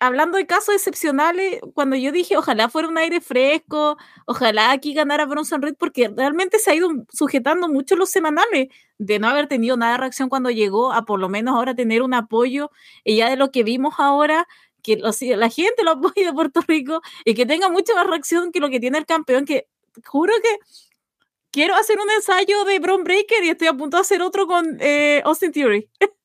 [0.00, 5.26] hablando de casos excepcionales, cuando yo dije, ojalá fuera un aire fresco, ojalá aquí ganara
[5.26, 9.76] Bronson Reed, porque realmente se ha ido sujetando mucho los semanales, de no haber tenido
[9.76, 12.70] nada de reacción cuando llegó, a por lo menos ahora tener un apoyo,
[13.04, 14.46] y ya de lo que vimos ahora,
[14.82, 18.60] que la gente lo apoya de Puerto Rico, y que tenga mucha más reacción que
[18.60, 19.68] lo que tiene el campeón, que
[20.04, 20.58] juro que
[21.54, 24.76] quiero hacer un ensayo de Bron Breaker y estoy a punto de hacer otro con
[24.80, 25.88] eh, Austin Theory.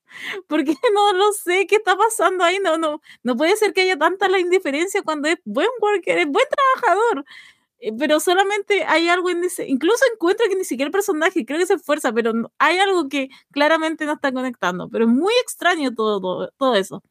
[0.48, 2.58] Porque no lo sé qué está pasando ahí.
[2.62, 6.26] No, no, no puede ser que haya tanta la indiferencia cuando es buen worker, es
[6.26, 7.24] buen trabajador.
[7.78, 9.68] Eh, pero solamente hay algo en ese.
[9.68, 13.28] Incluso encuentro que ni siquiera el personaje, creo que se esfuerza, pero hay algo que
[13.52, 14.88] claramente no está conectando.
[14.90, 17.04] Pero es muy extraño todo, todo, todo eso.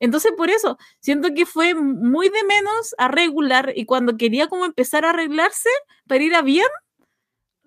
[0.00, 4.64] Entonces, por eso, siento que fue muy de menos a regular y cuando quería como
[4.64, 5.70] empezar a arreglarse
[6.08, 6.66] para ir a bien,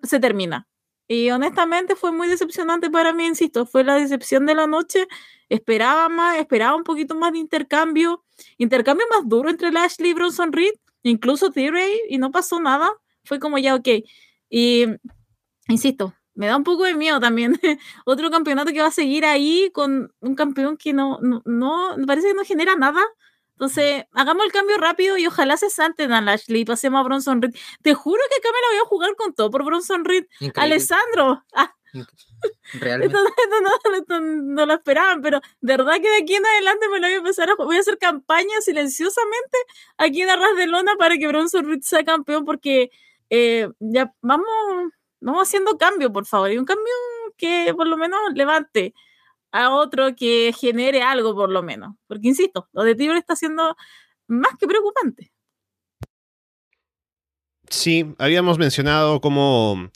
[0.06, 0.68] se termina.
[1.08, 5.06] Y honestamente fue muy decepcionante para mí, insisto, fue la decepción de la noche.
[5.48, 8.24] Esperaba más, esperaba un poquito más de intercambio,
[8.58, 12.90] intercambio más duro entre Lashley y Bronson Reed, incluso Theory, y no pasó nada.
[13.24, 13.88] Fue como ya, ok.
[14.50, 14.86] Y,
[15.68, 17.58] insisto, me da un poco de miedo también.
[18.04, 22.28] Otro campeonato que va a seguir ahí con un campeón que no, no, no, parece
[22.28, 23.00] que no genera nada.
[23.56, 27.40] Entonces, hagamos el cambio rápido y ojalá se salten a Lashley y pasemos a Bronson
[27.40, 27.54] Reed.
[27.80, 30.26] Te juro que acá me la voy a jugar con todo por Bronson Reed.
[30.56, 31.42] Alessandro.
[31.54, 31.74] Ah.
[32.74, 33.16] Realmente.
[33.96, 37.14] Esto, no, lo esperaban, pero de verdad que de aquí en adelante me lo voy
[37.14, 39.58] a empezar a voy a hacer campaña silenciosamente
[39.96, 42.90] aquí en Arras de Lona para que Bronson Reed sea campeón porque
[43.30, 44.46] eh, ya vamos,
[45.20, 46.92] vamos haciendo cambio, por favor, y un cambio
[47.38, 48.92] que por lo menos levante
[49.56, 51.94] a otro que genere algo por lo menos.
[52.06, 53.76] Porque, insisto, lo de Tibor está siendo
[54.26, 55.32] más que preocupante.
[57.68, 59.90] Sí, habíamos mencionado cómo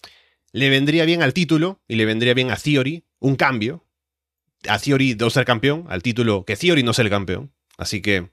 [0.53, 3.85] le vendría bien al título y le vendría bien a Theory un cambio.
[4.69, 7.53] a Theory de ser campeón, al título que Theory no sea el campeón.
[7.79, 8.31] Así que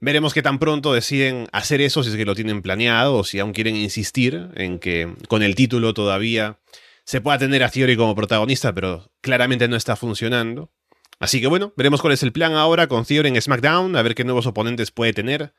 [0.00, 3.38] veremos qué tan pronto deciden hacer eso, si es que lo tienen planeado o si
[3.38, 6.58] aún quieren insistir en que con el título todavía
[7.04, 10.72] se pueda tener a Theory como protagonista, pero claramente no está funcionando.
[11.18, 14.14] Así que bueno, veremos cuál es el plan ahora con Theory en SmackDown, a ver
[14.14, 15.54] qué nuevos oponentes puede tener.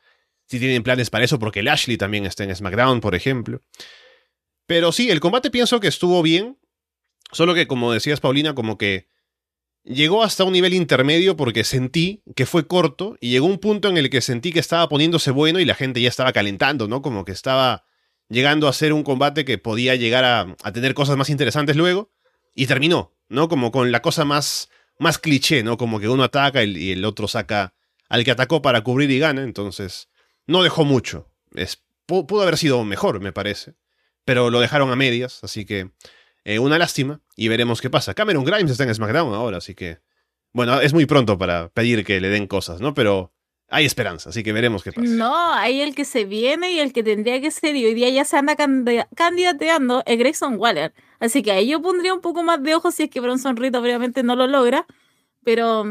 [0.46, 3.62] Si tienen planes para eso, porque Lashley también está en SmackDown, por ejemplo.
[4.66, 6.58] Pero sí, el combate pienso que estuvo bien.
[7.32, 9.08] Solo que, como decías, Paulina, como que
[9.84, 13.96] llegó hasta un nivel intermedio porque sentí que fue corto y llegó un punto en
[13.96, 17.02] el que sentí que estaba poniéndose bueno y la gente ya estaba calentando, ¿no?
[17.02, 17.84] Como que estaba
[18.28, 22.12] llegando a ser un combate que podía llegar a, tener cosas más interesantes luego
[22.54, 23.48] y terminó, ¿no?
[23.48, 25.76] Como con la cosa más, más cliché, ¿no?
[25.76, 27.74] Como que uno ataca y el otro saca
[28.08, 30.08] al que atacó para cubrir y gana, entonces
[30.46, 31.30] no dejó mucho.
[31.54, 33.74] Es, pudo haber sido mejor, me parece,
[34.24, 35.90] pero lo dejaron a medias, así que
[36.44, 38.14] eh, una lástima y veremos qué pasa.
[38.14, 40.00] Cameron Grimes está en SmackDown ahora, así que
[40.54, 42.94] bueno, es muy pronto para pedir que le den cosas, ¿no?
[42.94, 43.33] Pero
[43.74, 45.06] hay esperanza, así que veremos qué pasa.
[45.06, 48.08] No, hay el que se viene y el que tendría que ser, y hoy día
[48.08, 50.94] ya se anda candidateando, es Grayson Waller.
[51.18, 53.76] Así que ahí yo pondría un poco más de ojo si es que Bronson Reed
[53.76, 54.86] obviamente no lo logra,
[55.42, 55.84] pero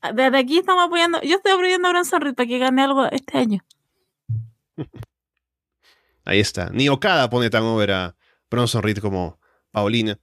[0.00, 3.06] ah, desde aquí estamos apoyando, yo estoy apoyando a Bronson Reed para que gane algo
[3.06, 3.64] este año.
[6.24, 6.70] Ahí está.
[6.70, 8.16] Ni Okada pone tan over a
[8.50, 9.38] Bronson Reed como
[9.70, 10.18] Paulina.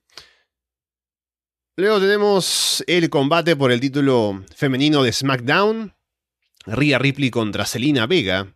[1.78, 5.93] Luego tenemos el combate por el título femenino de SmackDown.
[6.65, 8.54] Rhea Ripley contra Selina Vega.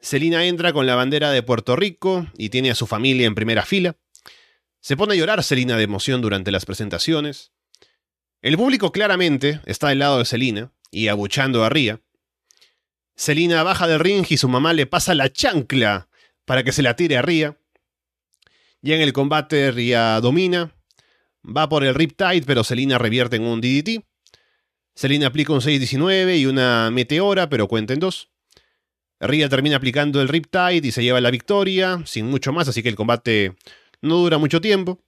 [0.00, 3.64] Selina entra con la bandera de Puerto Rico y tiene a su familia en primera
[3.64, 3.96] fila.
[4.80, 7.52] Se pone a llorar Selina de emoción durante las presentaciones.
[8.42, 12.00] El público claramente está del lado de Selina y abuchando a Rhea.
[13.16, 16.08] Selina baja del ring y su mamá le pasa la chancla
[16.44, 17.58] para que se la tire a Rhea.
[18.80, 20.76] Ya en el combate Rhea domina,
[21.44, 24.04] va por el Riptide pero Selina revierte en un DDT.
[24.98, 28.32] Selina aplica un 6-19 y una meteora, pero cuenta en dos.
[29.20, 32.88] Rhea termina aplicando el Riptide y se lleva la victoria, sin mucho más, así que
[32.88, 33.54] el combate
[34.02, 34.98] no dura mucho tiempo.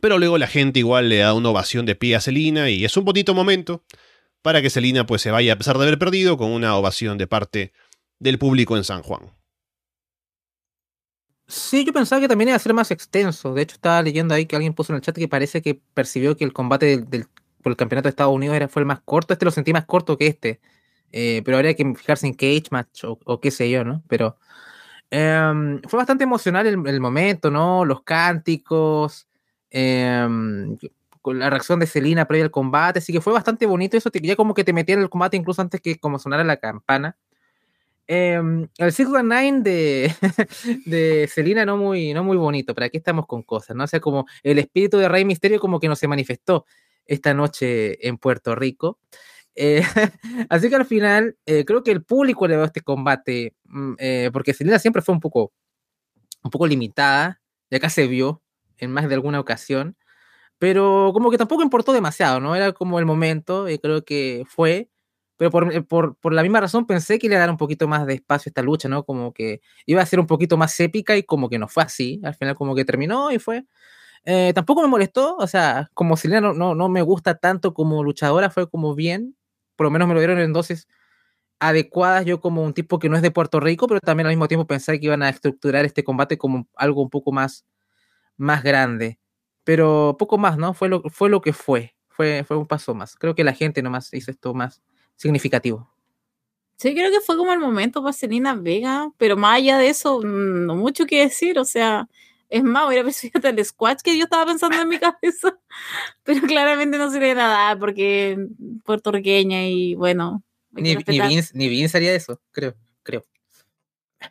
[0.00, 2.96] Pero luego la gente igual le da una ovación de pie a Selina y es
[2.96, 3.84] un bonito momento
[4.42, 7.28] para que Selina pues se vaya a pesar de haber perdido con una ovación de
[7.28, 7.72] parte
[8.18, 9.30] del público en San Juan.
[11.46, 13.54] Sí, yo pensaba que también iba a ser más extenso.
[13.54, 16.36] De hecho, estaba leyendo ahí que alguien puso en el chat que parece que percibió
[16.36, 17.28] que el combate del
[17.62, 19.32] por el campeonato de Estados Unidos era, fue el más corto.
[19.32, 20.60] Este lo sentí más corto que este.
[21.12, 24.02] Eh, pero habría que fijarse en Cage Match o, qué sé yo, ¿no?
[24.08, 24.38] Pero
[25.10, 27.84] em, fue bastante emocional el, momento, ¿no?
[27.84, 29.28] Los cánticos,
[31.22, 32.98] con la reacción de Selina previa al combate.
[32.98, 34.10] Así que fue bastante bonito eso.
[34.22, 37.16] Ya como que te metía en el combate incluso antes que como sonara la campana.
[38.08, 40.14] Em, el Six Nine de,
[40.86, 43.84] de Selina no muy, no muy bonito, pero aquí estamos con cosas, ¿no?
[43.84, 46.66] O sea, como el espíritu de Rey Misterio como que no se manifestó
[47.06, 48.98] esta noche en Puerto Rico.
[49.54, 49.82] Eh,
[50.48, 54.30] así que al final, eh, creo que el público le dio este combate, mm, eh,
[54.32, 55.52] porque Selena siempre fue un poco,
[56.42, 58.42] un poco limitada, y acá se vio
[58.78, 59.96] en más de alguna ocasión,
[60.58, 62.56] pero como que tampoco importó demasiado, ¿no?
[62.56, 64.90] Era como el momento, y creo que fue,
[65.36, 68.14] pero por, por, por, la misma razón pensé que le dar un poquito más de
[68.14, 69.04] espacio a esta lucha, ¿no?
[69.04, 72.20] Como que iba a ser un poquito más épica y como que no fue así,
[72.24, 73.64] al final como que terminó y fue
[74.24, 78.50] eh, tampoco me molestó, o sea, como Selena no, no, me gusta tanto como luchadora,
[78.50, 79.36] fue como bien,
[79.76, 80.86] por lo menos me lo dieron en dosis
[81.60, 84.48] adecuadas, yo como un tipo que no es de Puerto Rico, pero también al mismo
[84.48, 87.66] tiempo pensé que iban a estructurar este combate como algo un poco más,
[88.36, 89.20] más grande,
[89.64, 90.74] pero poco más, ¿no?
[90.74, 93.16] Fue lo, fue lo que fue, fue, fue un paso más.
[93.16, 94.82] Creo que la gente nomás hizo esto más
[95.16, 95.92] significativo.
[96.78, 100.18] Sí, creo que fue como el momento para Selena Vega, pero más allá de eso,
[100.20, 102.08] mm, no mucho que decir, o sea,
[102.52, 105.58] es más, hubiera pensado el squash que yo estaba pensando en mi cabeza,
[106.22, 108.36] pero claramente no sería nada porque
[108.84, 110.42] puertorriqueña y bueno.
[110.70, 113.24] Ni, ni, Vince, ni haría eso, creo, creo.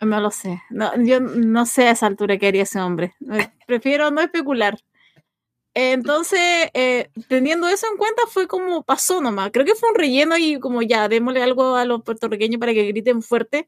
[0.02, 0.62] No lo sé.
[0.70, 3.14] No, yo no sé a esa altura qué haría ese hombre.
[3.68, 4.78] Prefiero no especular.
[5.74, 9.52] Entonces, eh, teniendo eso en cuenta, fue como pasó nomás.
[9.52, 12.86] Creo que fue un relleno y como ya, démosle algo a los puertorriqueños para que
[12.86, 13.68] griten fuerte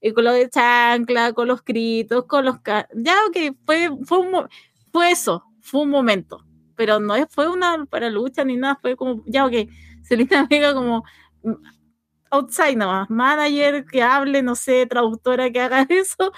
[0.00, 2.56] y con lo de chancla, con los gritos, con los...
[2.94, 4.48] Ya, ok, fue, fue, un,
[4.92, 6.44] fue eso, fue un momento,
[6.76, 9.54] pero no fue una para lucha ni nada, fue como, ya, ok,
[10.02, 11.04] Selena Vega como
[11.42, 11.52] mm,
[12.30, 16.32] outside nomás, manager que hable, no sé, traductora que haga eso,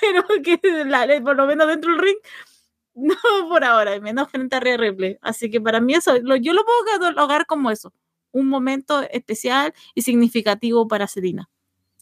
[0.00, 0.58] pero que
[1.22, 2.18] por lo menos dentro del ring,
[2.94, 3.14] no
[3.48, 5.18] por ahora, menos frente a Rhea Ripley.
[5.22, 7.92] Así que para mí eso, yo lo puedo catalogar como eso,
[8.32, 11.48] un momento especial y significativo para Selena.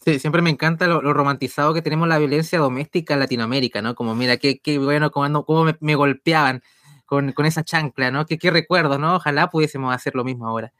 [0.07, 3.93] Sí, siempre me encanta lo, romantizado que tenemos la violencia doméstica en Latinoamérica, ¿no?
[3.93, 6.63] Como, mira, qué, qué bueno, cómo, cómo me, golpeaban
[7.05, 8.25] con, con esa chancla, ¿no?
[8.25, 9.17] Que qué recuerdo, ¿no?
[9.17, 10.71] Ojalá pudiésemos hacer lo mismo ahora.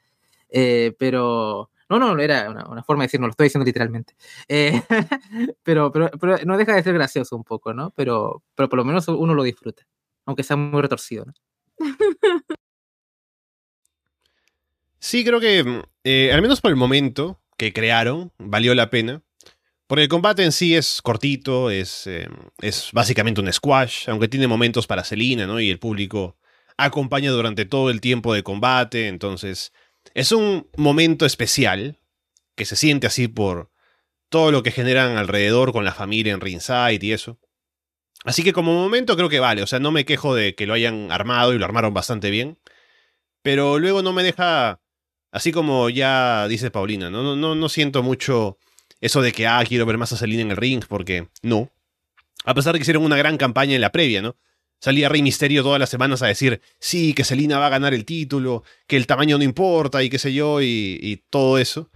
[0.48, 4.16] Eh, pero no, no, era una, una, forma de decir, no lo estoy diciendo literalmente.
[4.48, 4.82] Eh,
[5.62, 7.92] pero, pero, pero, no deja de ser gracioso un poco, ¿no?
[7.98, 9.86] Pero, pero por lo menos uno lo disfruta,
[10.26, 11.34] aunque sea muy retorcido, ¿no?
[15.00, 19.24] Sí, creo que, eh, al menos por el momento que crearon, valió la pena.
[19.88, 22.28] Porque el combate en sí es cortito, es, eh,
[22.62, 25.60] es básicamente un squash, aunque tiene momentos para Selina, ¿no?
[25.60, 26.38] Y el público
[26.78, 29.74] acompaña durante todo el tiempo de combate, entonces
[30.13, 32.00] es un momento especial
[32.56, 33.72] que se siente así por
[34.30, 37.39] todo lo que generan alrededor con la familia en Ringside y eso.
[38.26, 40.74] Así que como momento creo que vale, o sea, no me quejo de que lo
[40.74, 42.60] hayan armado y lo armaron bastante bien,
[43.41, 44.82] pero luego no me deja,
[45.32, 48.58] así como ya dice Paulina, no, no, no siento mucho
[49.02, 51.72] eso de que, ah, quiero ver más a Selina en el ring, porque no.
[52.46, 54.36] A pesar de que hicieron una gran campaña en la previa, ¿no?
[54.80, 58.06] Salía Rey Misterio todas las semanas a decir, sí, que Selina va a ganar el
[58.06, 61.90] título, que el tamaño no importa y qué sé yo, y, todo eso.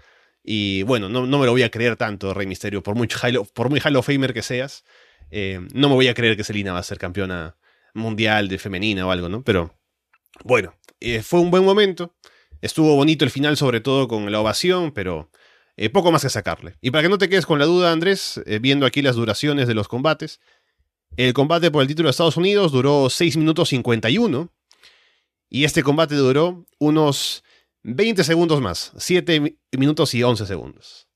[0.43, 3.19] Y bueno, no, no, me lo voy a creer tanto, Rey Misterio, por, mucho
[3.53, 4.83] por muy Hall of Famer que seas.
[5.29, 7.55] Eh, no me voy a creer que Selina va a ser campeona
[7.93, 9.43] mundial de femenina o algo, ¿no?
[9.43, 9.75] Pero
[10.43, 12.15] bueno, eh, fue un buen momento.
[12.61, 15.29] Estuvo bonito el final, sobre todo con la ovación, pero
[15.77, 16.77] eh, poco más que sacarle.
[16.81, 19.73] Y para que no te quedes con la duda, Andrés, viendo aquí las duraciones de
[19.73, 20.39] los combates,
[21.17, 24.49] el combate por el título de Estados Unidos duró 6 minutos 51.
[25.49, 27.43] Y este combate duró unos
[27.83, 28.93] 20 segundos más.
[28.97, 31.07] 7 minutos y 11 segundos.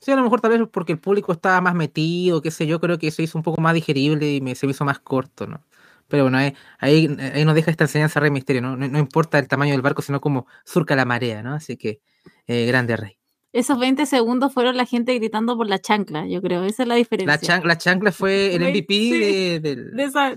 [0.00, 2.80] Sí, a lo mejor tal vez porque el público estaba más metido, qué sé yo,
[2.80, 5.62] creo que se hizo un poco más digerible y se hizo más corto, ¿no?
[6.10, 7.08] Pero bueno, ahí, ahí,
[7.44, 8.76] nos deja esta enseñanza Rey Misterio, ¿no?
[8.76, 8.98] ¿no?
[8.98, 11.54] importa el tamaño del barco, sino como surca la marea, ¿no?
[11.54, 12.00] Así que,
[12.46, 13.20] eh, grande Rey
[13.52, 16.64] esos 20 segundos fueron la gente gritando por la chancla, yo creo.
[16.64, 17.60] Esa es la diferencia.
[17.64, 19.76] La, chancla fue el MVP de,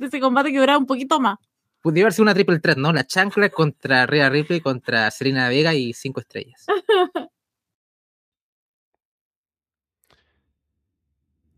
[0.01, 1.37] ese combate que duraba un poquito más.
[1.81, 2.93] Pudiera haber sido una triple threat, ¿no?
[2.93, 6.65] La chancla contra Rhea Ripley, contra Serena Vega y cinco estrellas.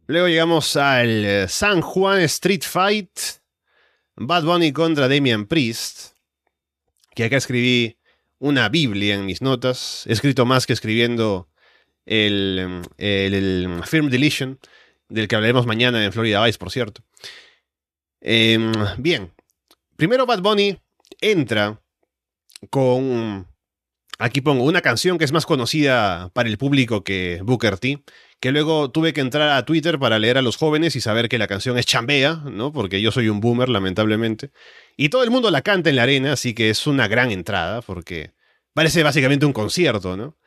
[0.07, 3.09] Luego llegamos al eh, San Juan Street Fight.
[4.15, 6.15] Bad Bunny contra Damian Priest.
[7.13, 7.97] Que acá escribí
[8.39, 10.05] una Biblia en mis notas.
[10.07, 11.49] He escrito más que escribiendo
[12.05, 14.59] el, el, Film Deletion,
[15.09, 17.03] del que hablaremos mañana en Florida Vice, por cierto.
[18.21, 19.33] Em, bien,
[19.95, 20.79] primero Bad Bunny
[21.21, 21.81] entra
[22.69, 23.47] con,
[24.17, 28.03] aquí pongo, una canción que es más conocida para el público que Booker T,
[28.39, 31.37] que luego tuve que entrar a Twitter para leer a los jóvenes y saber que
[31.37, 32.71] la canción es chambea, ¿no?
[32.71, 34.51] Porque yo soy un boomer, lamentablemente.
[34.97, 37.81] Y todo el mundo la canta en la arena, así que es una gran entrada,
[37.81, 38.31] porque
[38.73, 40.37] parece básicamente un concierto, ¿no?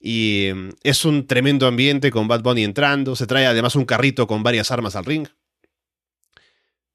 [0.00, 4.26] Y mm, es un tremendo ambiente con Bad Bunny entrando, se trae además un carrito
[4.26, 5.28] con varias armas al ring.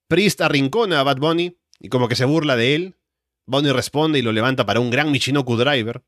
[0.07, 2.95] Priest arrincona a Bad Bunny y como que se burla de él.
[3.45, 6.03] Bunny responde y lo levanta para un gran Michinoku Driver.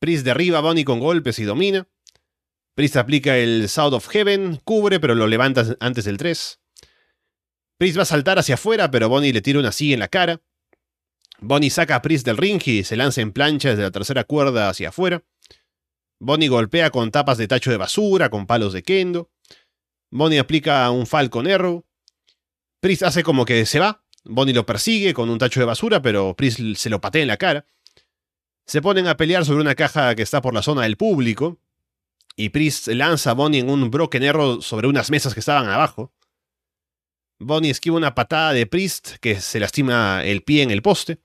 [0.00, 1.86] Priest derriba a Bunny con golpes y domina.
[2.74, 6.60] Priest aplica el South of Heaven, cubre pero lo levanta antes del 3.
[7.78, 10.40] Priest va a saltar hacia afuera pero Bunny le tira una silla en la cara.
[11.40, 14.68] Bonnie saca a Priest del ring y se lanza en plancha desde la tercera cuerda
[14.68, 15.24] hacia afuera.
[16.20, 19.30] Bonnie golpea con tapas de tacho de basura, con palos de kendo.
[20.10, 21.86] Bonnie aplica un Falcon Arrow.
[22.80, 24.04] Priest hace como que se va.
[24.24, 27.38] Bonnie lo persigue con un tacho de basura, pero Priest se lo patea en la
[27.38, 27.66] cara.
[28.66, 31.58] Se ponen a pelear sobre una caja que está por la zona del público.
[32.36, 36.12] Y Priest lanza a Bonnie en un Broken Arrow sobre unas mesas que estaban abajo.
[37.38, 41.18] Bonnie esquiva una patada de Priest que se lastima el pie en el poste.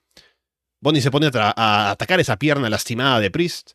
[0.81, 3.71] Bonnie se pone a, atacar esa pierna lastimada de Priest.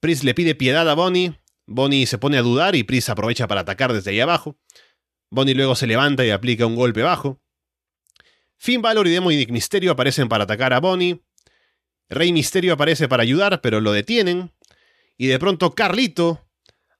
[0.00, 1.38] Priest le pide piedad a Bonnie.
[1.66, 4.58] Bonnie se pone a dudar y Priest aprovecha para atacar desde ahí abajo.
[5.30, 7.40] Bonnie luego se levanta y aplica un golpe bajo.
[8.58, 11.22] Finn Balor y Demonic Misterio aparecen para atacar a Bonnie.
[12.08, 14.52] Rey Misterio aparece para ayudar, pero lo detienen.
[15.20, 16.48] Y de pronto Carlito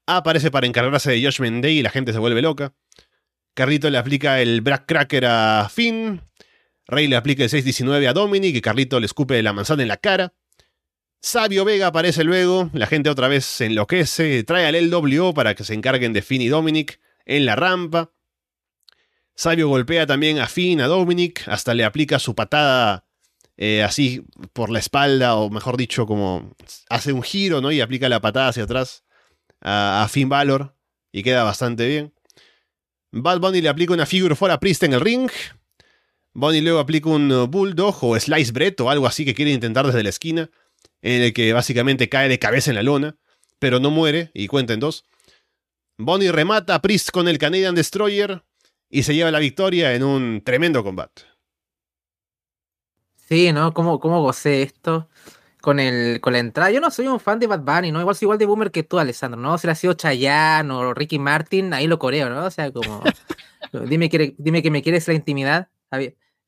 [0.05, 2.75] aparece para encargarse de Josh Day y la gente se vuelve loca.
[3.55, 6.21] Carlito le aplica el Black Cracker a Finn.
[6.87, 9.97] Rey le aplica el 619 a Dominic y Carlito le escupe la manzana en la
[9.97, 10.35] cara.
[11.23, 15.65] Sabio Vega aparece luego, la gente otra vez se enloquece, trae al LWO para que
[15.65, 18.13] se encarguen de Finn y Dominic en la rampa.
[19.35, 23.07] Sabio golpea también a Finn, a Dominic, hasta le aplica su patada
[23.61, 26.57] eh, así por la espalda, o mejor dicho, como
[26.89, 27.71] hace un giro.
[27.71, 29.05] Y aplica la patada hacia atrás
[29.61, 30.75] a, a Finn Balor,
[31.13, 32.13] y queda bastante bien.
[33.13, 35.31] Bad Bunny le aplica una figure fuera Priest en el ring,
[36.33, 39.87] Bonnie luego aplica un uh, bulldog o slice bread o algo así que quiere intentar
[39.87, 40.51] desde la esquina,
[41.03, 43.17] en el que básicamente cae de cabeza en la lona,
[43.59, 45.07] pero no muere y cuenta en dos.
[45.99, 48.45] Bonnie remata a Priest con el Canadian Destroyer
[48.89, 51.23] y se lleva la victoria en un tremendo combate.
[53.31, 53.73] Sí, ¿no?
[53.73, 55.09] ¿Cómo, cómo gocé esto?
[55.61, 56.73] Con, el, con la entrada.
[56.73, 58.01] Yo no soy un fan de Bad Bunny, ¿no?
[58.01, 59.57] Igual soy igual de boomer que tú, Alessandro, ¿no?
[59.57, 62.45] Si ha sido Chayanne o Ricky Martin, ahí lo coreo, ¿no?
[62.45, 63.03] O sea, como.
[63.89, 65.69] dime, que, dime que me quieres la intimidad.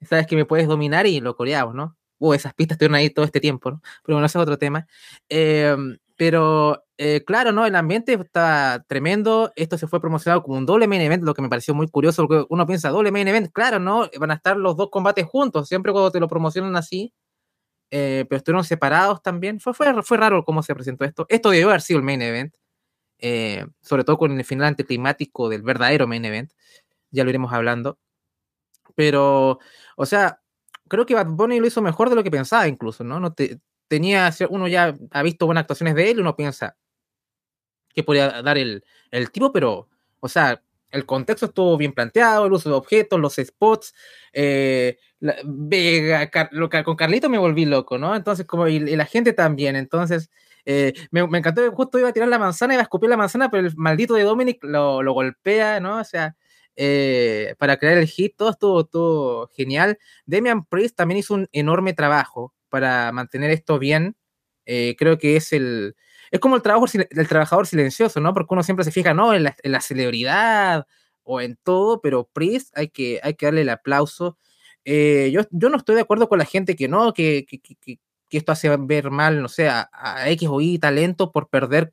[0.08, 1.96] Sabes que me puedes dominar y lo coreamos, ¿no?
[2.18, 3.82] Uh, esas pistas estuvieron ahí todo este tiempo, ¿no?
[4.04, 4.88] Pero bueno, ese es otro tema.
[5.28, 7.66] Em, pero eh, claro, ¿no?
[7.66, 9.52] El ambiente está tremendo.
[9.56, 12.28] Esto se fue promocionado como un doble main event, lo que me pareció muy curioso,
[12.28, 14.08] porque uno piensa, doble main event, claro, ¿no?
[14.20, 17.12] Van a estar los dos combates juntos, siempre cuando te lo promocionan así.
[17.90, 19.58] Eh, pero estuvieron separados también.
[19.58, 21.26] Fue, fue, fue raro cómo se presentó esto.
[21.28, 22.54] Esto debió haber sido el main event,
[23.18, 26.52] eh, sobre todo con el final anticlimático del verdadero main event.
[27.10, 27.98] Ya lo iremos hablando.
[28.94, 29.58] Pero,
[29.96, 30.40] o sea,
[30.88, 33.18] creo que Bad Bunny lo hizo mejor de lo que pensaba incluso, ¿no?
[33.18, 33.60] no te,
[33.92, 36.78] tenía, uno ya ha visto buenas actuaciones de él, uno piensa
[37.94, 42.54] que podía dar el, el tipo, pero, o sea, el contexto estuvo bien planteado, el
[42.54, 43.94] uso de objetos, los spots.
[44.32, 44.96] Eh,
[46.86, 48.16] con Carlito me volví loco, ¿no?
[48.16, 49.76] Entonces, como y, la gente también.
[49.76, 50.30] Entonces,
[50.64, 53.66] eh, me, encantó, justo iba a tirar la manzana, iba a escupir la manzana, pero
[53.66, 55.98] el maldito de Dominic lo, lo golpea, ¿no?
[55.98, 56.34] O sea,
[56.76, 59.98] eh, para crear el hit, todo estuvo todo genial.
[60.24, 64.16] Demian Priest también hizo un enorme trabajo para mantener esto bien.
[64.64, 65.94] Eh, creo que es el.
[66.30, 68.32] Es como el, trabajo, el trabajador silencioso, ¿no?
[68.32, 69.34] Porque uno siempre se fija, ¿no?
[69.34, 70.86] En la, celebridad
[71.22, 74.38] o en todo, pero Priest hay que, hay que darle el aplauso.
[74.86, 77.98] Eh, yo, yo no estoy de acuerdo con la gente que no, que, que, que,
[78.30, 81.92] esto hace ver mal, no sé, a, a, X o Y talento por perder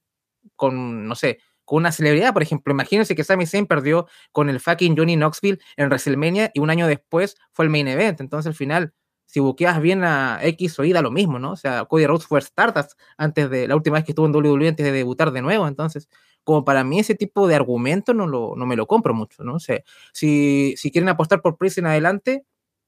[0.56, 2.34] con, no sé, con una celebridad.
[2.34, 6.62] Por ejemplo, imagínense que Sami Zayn perdió con el fucking Johnny Knoxville en WrestleMania y
[6.62, 8.22] un año después fue el main event.
[8.22, 8.94] Entonces, al final,
[9.30, 11.52] si buqueas bien a X o Y, da lo mismo, ¿no?
[11.52, 14.70] O sea, Cody Rhodes fue Stardust antes de la última vez que estuvo en WWE
[14.70, 16.10] antes de debutar de nuevo, entonces,
[16.44, 19.54] como para mí ese tipo de argumento no, lo, no me lo compro mucho, ¿no?
[19.54, 22.44] O sea, si, si quieren apostar por Priest en adelante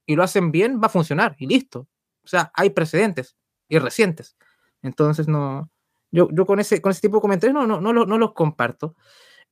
[0.07, 1.87] y lo hacen bien, va a funcionar y listo.
[2.23, 3.35] O sea, hay precedentes
[3.69, 4.35] y recientes.
[4.81, 5.69] Entonces, no.
[6.09, 8.95] Yo, yo con, ese, con ese tipo de comentarios no, no, no, no los comparto.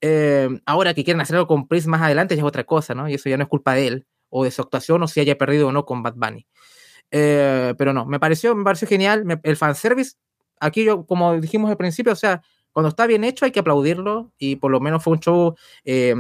[0.02, 3.08] Eh, ahora que quieren hacer algo con Priest más adelante ya es otra cosa, ¿no?
[3.08, 5.38] Y eso ya no es culpa de él o de su actuación o si haya
[5.38, 6.48] perdido o no con Bad Bunny.
[7.12, 9.26] Eh, pero no, me pareció, me pareció genial.
[9.44, 10.16] el fanservice,
[10.60, 12.42] aquí yo, como dijimos al principio, o sea,
[12.72, 16.14] cuando está bien hecho hay que aplaudirlo y por lo menos fue un show eh,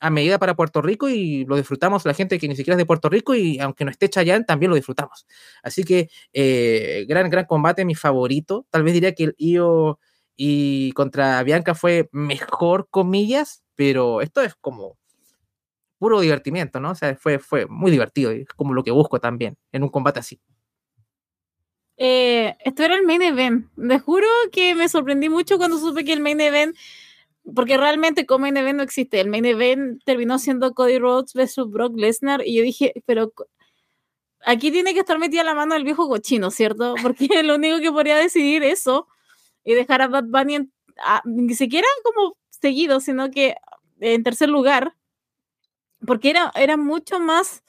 [0.00, 2.86] a medida para Puerto Rico y lo disfrutamos la gente que ni siquiera es de
[2.86, 5.26] Puerto Rico y aunque no esté Chayanne también lo disfrutamos.
[5.62, 8.66] Así que eh, gran, gran combate, mi favorito.
[8.70, 9.98] Tal vez diría que el IO
[10.36, 14.98] y contra Bianca fue mejor, comillas, pero esto es como
[16.04, 16.90] puro divertimiento, ¿no?
[16.90, 19.88] O sea, fue, fue muy divertido y es como lo que busco también en un
[19.88, 20.38] combate así.
[21.96, 23.70] Eh, esto era el main event.
[23.78, 26.76] Les juro que me sorprendí mucho cuando supe que el main event,
[27.54, 29.18] porque realmente como main event no existe.
[29.18, 33.32] El main event terminó siendo Cody Rhodes versus Brock Lesnar y yo dije, pero
[34.44, 36.96] aquí tiene que estar metida la mano del viejo cochino, ¿cierto?
[37.00, 39.08] Porque lo único que podría decidir eso
[39.64, 40.68] y dejar a Bad Bunny
[41.24, 43.56] ni siquiera como seguido, sino que
[44.00, 44.92] en tercer lugar
[46.06, 47.62] porque era, era mucho más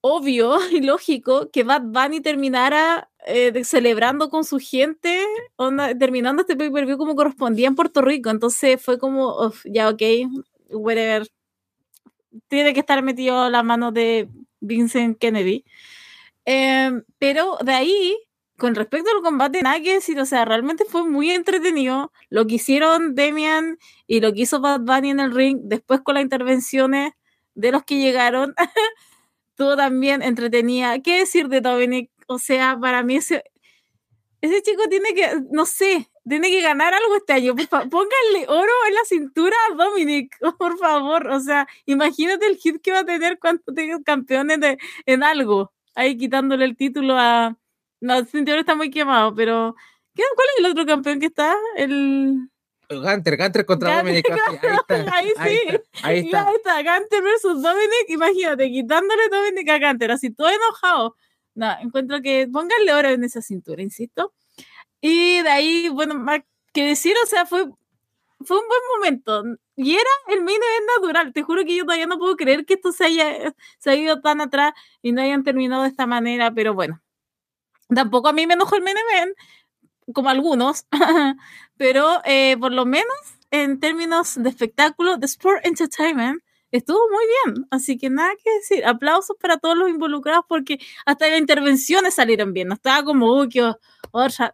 [0.00, 5.24] obvio y lógico que Bad Bunny terminara eh, celebrando con su gente,
[5.98, 8.30] terminando este pay-per-view como correspondía en Puerto Rico.
[8.30, 10.02] Entonces fue como, ya ok,
[10.70, 11.26] whatever.
[12.48, 14.28] Tiene que estar metido la mano de
[14.60, 15.64] Vincent Kennedy.
[16.44, 18.18] Em, pero de ahí,
[18.56, 22.12] con respecto al combate, nada que decir, o sea, realmente fue muy entretenido.
[22.30, 26.14] Lo que hicieron Demian y lo que hizo Bad Bunny en el ring, después con
[26.14, 27.12] las intervenciones
[27.58, 28.54] de los que llegaron,
[29.56, 31.02] todo también entretenía.
[31.02, 32.10] ¿Qué decir de Dominic?
[32.28, 33.42] O sea, para mí ese,
[34.40, 37.56] ese chico tiene que, no sé, tiene que ganar algo este año.
[37.56, 41.26] pónganle oro en la cintura a Dominic, por favor.
[41.28, 45.72] O sea, imagínate el hit que va a tener cuando tenga campeones de, en algo.
[45.96, 47.58] Ahí quitándole el título a...
[48.00, 49.74] No, el cinturón está muy quemado, pero...
[50.14, 51.56] ¿Cuál es el otro campeón que está?
[51.76, 52.50] El...
[52.88, 54.24] Gunter, Gunter contra Dominic.
[55.12, 55.78] Ahí, sí.
[56.02, 56.48] Ahí está.
[56.48, 56.76] Ahí está.
[56.76, 58.08] Gunter versus Dominic.
[58.08, 61.16] Imagínate, quitándole Dominic a Gunter, así todo enojado.
[61.54, 64.32] No, encuentro que pónganle oro en esa cintura, insisto.
[65.00, 66.40] Y de ahí, bueno, más
[66.72, 67.64] que decir, o sea, fue,
[68.40, 69.44] fue un buen momento.
[69.76, 71.32] Y era el main event natural.
[71.32, 74.20] Te juro que yo todavía no puedo creer que esto se haya, se haya ido
[74.20, 74.72] tan atrás
[75.02, 77.02] y no hayan terminado de esta manera, pero bueno.
[77.88, 79.36] Tampoco a mí me enojó el main event,
[80.12, 80.86] como algunos,
[81.76, 83.16] pero eh, por lo menos
[83.50, 87.66] en términos de espectáculo, de Sport Entertainment, estuvo muy bien.
[87.70, 88.84] Así que nada que decir.
[88.86, 92.68] Aplausos para todos los involucrados porque hasta las intervenciones salieron bien.
[92.68, 93.72] No estaba como, uy, qué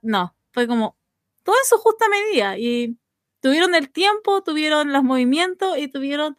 [0.02, 0.96] No, fue como
[1.42, 2.58] todo eso justa medida.
[2.58, 2.98] Y
[3.40, 6.36] tuvieron el tiempo, tuvieron los movimientos y tuvieron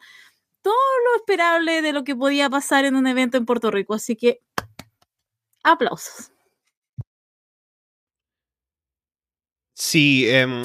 [0.62, 3.94] todo lo esperable de lo que podía pasar en un evento en Puerto Rico.
[3.94, 4.40] Así que
[5.66, 6.30] Aplausos.
[9.78, 10.64] Sí, em,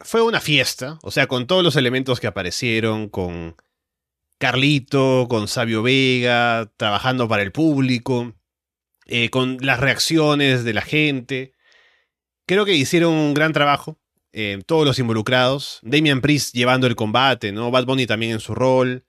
[0.00, 3.56] fue una fiesta, o sea, con todos los elementos que aparecieron, con
[4.38, 8.34] Carlito, con Sabio Vega, trabajando para el público,
[9.06, 11.54] eh, con las reacciones de la gente.
[12.46, 13.98] Creo que hicieron un gran trabajo,
[14.32, 15.80] eh, todos los involucrados.
[15.82, 17.72] Damian Priest llevando el combate, ¿no?
[17.72, 19.04] Bad Bunny también en su rol,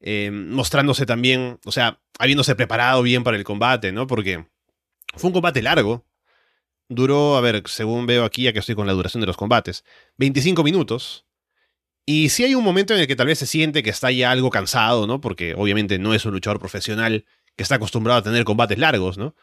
[0.00, 4.08] eh, mostrándose también, o sea, habiéndose preparado bien para el combate, ¿no?
[4.08, 4.46] Porque
[5.14, 6.09] fue un combate largo.
[6.92, 9.84] Duró, a ver, según veo aquí, ya que estoy con la duración de los combates,
[10.18, 11.24] 25 minutos.
[12.04, 14.32] Y sí hay un momento en el que tal vez se siente que está ya
[14.32, 15.20] algo cansado, ¿no?
[15.20, 17.24] Porque obviamente no es un luchador profesional
[17.54, 19.36] que está acostumbrado a tener combates largos, ¿no?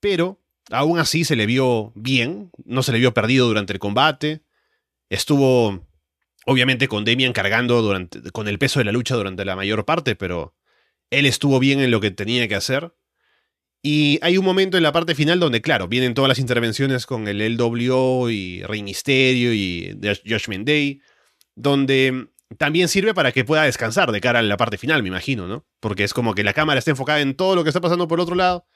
[0.00, 0.40] Pero
[0.70, 4.40] aún así se le vio bien, no se le vio perdido durante el combate.
[5.10, 5.86] Estuvo,
[6.46, 10.16] obviamente, con Demian cargando durante, con el peso de la lucha durante la mayor parte,
[10.16, 10.54] pero
[11.10, 12.94] él estuvo bien en lo que tenía que hacer.
[13.82, 17.28] Y hay un momento en la parte final donde, claro, vienen todas las intervenciones con
[17.28, 21.00] el LWO y Rey Misterio y Judgment Day,
[21.54, 25.46] donde también sirve para que pueda descansar de cara a la parte final, me imagino,
[25.46, 25.66] ¿no?
[25.80, 28.18] Porque es como que la cámara está enfocada en todo lo que está pasando por
[28.18, 28.66] el otro lado,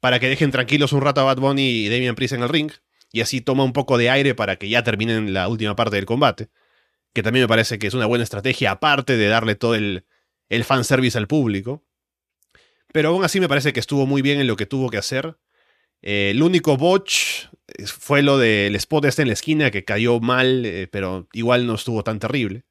[0.00, 2.70] para que dejen tranquilos un rato a Bad Bunny y Damian Priest en el ring,
[3.12, 6.06] y así toma un poco de aire para que ya terminen la última parte del
[6.06, 6.48] combate,
[7.12, 10.04] que también me parece que es una buena estrategia, aparte de darle todo el,
[10.48, 11.84] el fanservice al público.
[12.92, 15.36] Pero aún así me parece que estuvo muy bien en lo que tuvo que hacer.
[16.02, 17.46] Eh, el único botch
[17.86, 21.74] fue lo del spot este en la esquina que cayó mal, eh, pero igual no
[21.74, 22.64] estuvo tan terrible.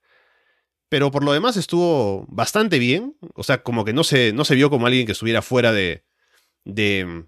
[0.89, 3.15] Pero por lo demás estuvo bastante bien.
[3.35, 6.03] O sea, como que no se, no se vio como alguien que estuviera fuera de,
[6.65, 7.25] de,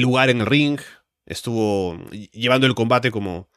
[0.00, 0.80] lugar en el ring.
[1.24, 1.98] Estuvo
[2.32, 3.48] llevando el combate como,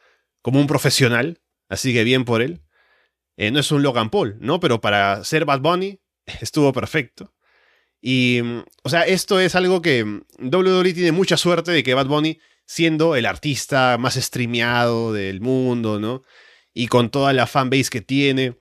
[0.42, 1.42] como un profesional.
[1.70, 2.62] Así que bien por él.
[3.38, 4.60] Eh, no es un Logan Paul, ¿no?
[4.60, 6.00] Pero para ser Bad Bunny
[6.42, 7.34] estuvo perfecto.
[8.08, 8.40] Y,
[8.84, 10.04] o sea, esto es algo que
[10.38, 12.38] WWE tiene mucha suerte de que Bad Bunny,
[12.68, 16.22] siendo el artista más streameado del mundo, ¿no?
[16.72, 18.60] Y con toda la fanbase que tiene,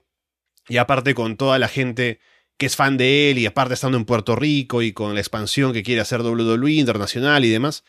[0.67, 2.19] y aparte con toda la gente
[2.57, 5.73] que es fan de él, y aparte estando en Puerto Rico y con la expansión
[5.73, 7.83] que quiere hacer WWE internacional y demás,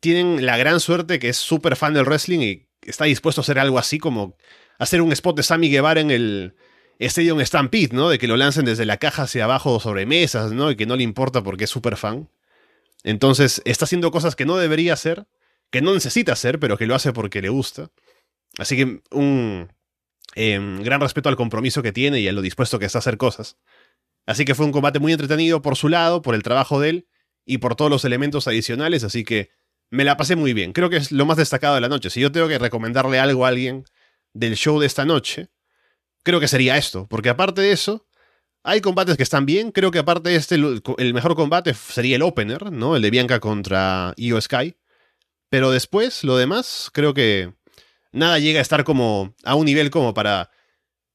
[0.00, 3.60] tienen la gran suerte que es súper fan del wrestling y está dispuesto a hacer
[3.60, 4.36] algo así como
[4.80, 6.56] hacer un spot de Sammy Guevara en el
[6.98, 8.08] Stadium Stampede, ¿no?
[8.08, 10.70] De que lo lancen desde la caja hacia abajo sobre mesas, ¿no?
[10.70, 12.28] Y que no le importa porque es súper fan.
[13.04, 15.26] Entonces está haciendo cosas que no debería hacer,
[15.70, 17.90] que no necesita hacer, pero que lo hace porque le gusta.
[18.58, 19.68] Así que un
[20.34, 23.18] eh, gran respeto al compromiso que tiene y a lo dispuesto que está a hacer
[23.18, 23.58] cosas.
[24.26, 27.08] Así que fue un combate muy entretenido por su lado, por el trabajo de él
[27.44, 29.50] y por todos los elementos adicionales, así que
[29.88, 30.72] me la pasé muy bien.
[30.72, 32.10] Creo que es lo más destacado de la noche.
[32.10, 33.84] Si yo tengo que recomendarle algo a alguien
[34.34, 35.48] del show de esta noche,
[36.26, 38.04] creo que sería esto, porque aparte de eso,
[38.64, 42.22] hay combates que están bien, creo que aparte de este, el mejor combate sería el
[42.22, 42.96] opener, ¿no?
[42.96, 44.74] El de Bianca contra Io Sky.
[45.50, 47.54] Pero después, lo demás, creo que
[48.10, 50.50] nada llega a estar como a un nivel como para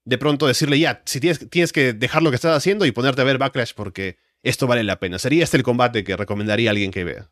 [0.06, 3.22] de pronto decirle, ya, si tienes, tienes que dejar lo que estás haciendo y ponerte
[3.22, 5.20] a ver Backlash porque esto vale la pena.
[5.20, 7.30] Sería este el combate que recomendaría a alguien que vea.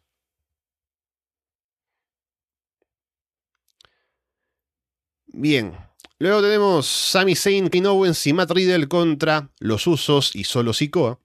[5.28, 5.74] Bien,
[6.22, 11.22] Luego tenemos Sami Zayn, Kane Owens y Matt Riddle contra los Usos y Solo Sikoa.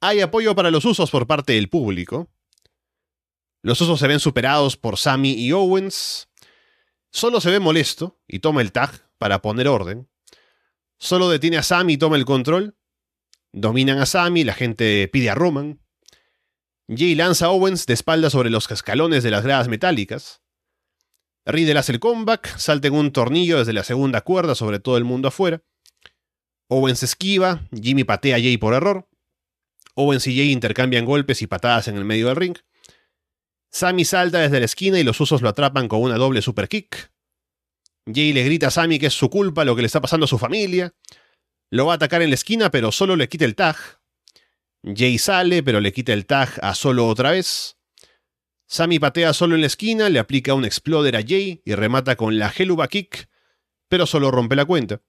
[0.00, 2.30] Hay apoyo para los Usos por parte del público.
[3.62, 6.28] Los Usos se ven superados por Sami y Owens.
[7.10, 10.08] Solo se ve molesto y toma el tag para poner orden.
[10.96, 12.76] Solo detiene a Sami y toma el control.
[13.52, 15.80] Dominan a Sami, la gente pide a Roman.
[16.88, 20.39] Jay lanza a Owens de espalda sobre los escalones de las gradas metálicas.
[21.46, 25.04] Riddle hace el comeback, salta en un tornillo desde la segunda cuerda sobre todo el
[25.04, 25.62] mundo afuera.
[26.68, 29.08] Owens esquiva, Jimmy patea a Jay por error.
[29.94, 32.56] Owens y Jay intercambian golpes y patadas en el medio del ring.
[33.72, 37.12] Sammy salta desde la esquina y los usos lo atrapan con una doble super kick.
[38.06, 40.28] Jay le grita a Sammy que es su culpa lo que le está pasando a
[40.28, 40.94] su familia.
[41.70, 43.76] Lo va a atacar en la esquina, pero solo le quita el tag.
[44.82, 47.79] Jay sale, pero le quita el tag a solo otra vez.
[48.70, 52.38] Sammy patea solo en la esquina, le aplica un exploder a Jay y remata con
[52.38, 53.28] la Helluva Kick,
[53.88, 55.02] pero solo rompe la cuenta.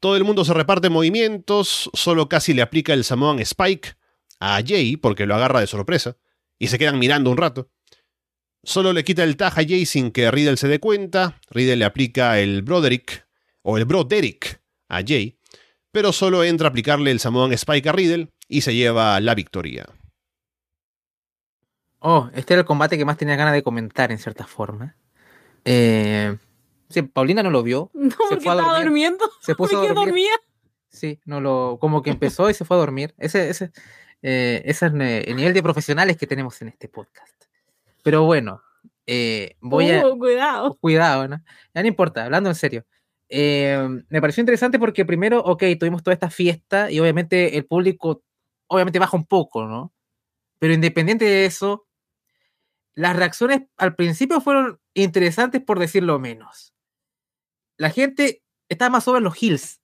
[0.00, 3.96] Todo el mundo se reparte movimientos, solo casi le aplica el Samoan Spike
[4.40, 6.16] a Jay porque lo agarra de sorpresa,
[6.58, 7.70] y se quedan mirando un rato.
[8.64, 11.84] Solo le quita el tag a Jay sin que Riddle se dé cuenta, Riddle le
[11.84, 13.28] aplica el Broderick,
[13.60, 15.38] o el Broderick a Jay,
[15.90, 19.84] pero solo entra a aplicarle el Samoan Spike a Riddle y se lleva la victoria.
[22.04, 24.96] Oh, este era el combate que más tenía ganas de comentar en cierta forma.
[25.64, 26.36] Eh,
[26.88, 27.90] sí, Paulina no lo vio.
[27.94, 29.24] No, se porque fue a estaba durmiendo.
[29.40, 29.94] Se puso a dormir.
[29.94, 30.32] dormía.
[30.88, 33.14] Sí, no lo, como que empezó y se fue a dormir.
[33.18, 33.70] Ese, ese,
[34.24, 37.44] Eh, ese es ne- el nivel de profesionales que tenemos en este podcast.
[38.04, 38.62] Pero bueno,
[39.06, 40.06] eh, voy a...
[40.06, 40.74] Uh, cuidado.
[40.80, 41.42] Cuidado, ¿no?
[41.74, 42.84] Ya no importa, hablando en serio.
[43.28, 43.78] Eh,
[44.10, 48.22] me pareció interesante porque primero, ok, tuvimos toda esta fiesta y obviamente el público,
[48.66, 49.92] obviamente baja un poco, ¿no?
[50.58, 51.86] Pero independiente de eso,
[52.94, 56.74] las reacciones al principio fueron interesantes por decirlo menos.
[57.76, 59.80] La gente estaba más sobre los hills,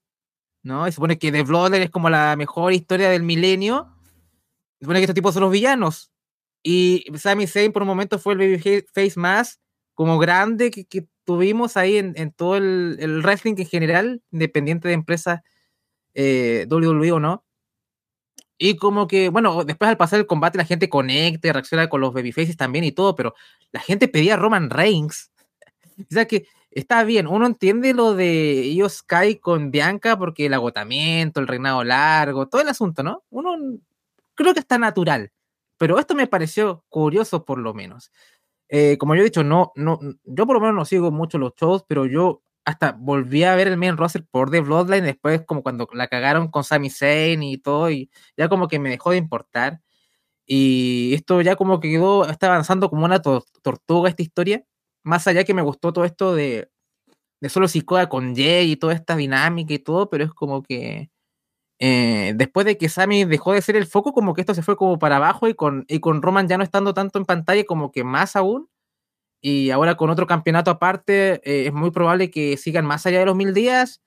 [0.63, 0.87] ¿no?
[0.87, 3.93] Y se supone que The Bloodline es como la mejor historia del milenio.
[4.79, 6.11] Se supone que estos tipos son los villanos.
[6.63, 9.59] Y Sami Zayn por un momento fue el babyface más
[9.93, 15.41] como grande que, tuvimos ahí en, todo el, el wrestling en general, independiente de empresas
[16.15, 17.45] eh, WWE o no.
[18.61, 22.13] Y como que, bueno, después al pasar el combate la gente conecta, reacciona con los
[22.13, 23.33] babyfaces también y todo, pero
[23.71, 25.31] la gente pedía a Roman Reigns.
[25.99, 30.53] O sea que está bien, uno entiende lo de Io Sky con Bianca porque el
[30.53, 33.23] agotamiento, el reinado largo, todo el asunto, ¿no?
[33.29, 33.57] Uno
[34.33, 35.33] creo que está natural,
[35.77, 38.13] pero esto me pareció curioso por lo menos.
[38.69, 41.53] Eh, como yo he dicho, no, no, yo por lo menos no sigo mucho los
[41.55, 45.63] shows, pero yo hasta volví a ver el main roster por The Bloodline después como
[45.63, 49.17] cuando la cagaron con Sami Zayn y todo y ya como que me dejó de
[49.17, 49.81] importar
[50.45, 54.65] y esto ya como que quedó, está avanzando como una to tortuga esta historia,
[55.03, 56.69] más allá que me gustó todo esto de,
[57.41, 61.11] de solo Sikoa con Jay y toda esta dinámica y todo, pero es como que
[61.79, 64.75] eh, después de que Sami dejó de ser el foco, como que esto se fue
[64.77, 67.91] como para abajo y con, y con Roman ya no estando tanto en pantalla, como
[67.91, 68.69] que más aún.
[69.41, 73.25] Y ahora con otro campeonato aparte, eh, es muy probable que sigan más allá de
[73.25, 74.01] los mil días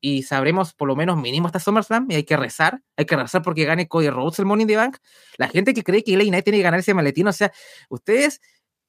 [0.00, 3.42] y sabremos por lo menos mínimo hasta SummerSlam y hay que rezar, hay que rezar
[3.42, 4.98] porque gane Cody Rhodes el Money in the Bank.
[5.38, 7.52] La gente que cree que LA Knight tiene que ganar ese maletín, o sea,
[7.88, 8.40] ustedes,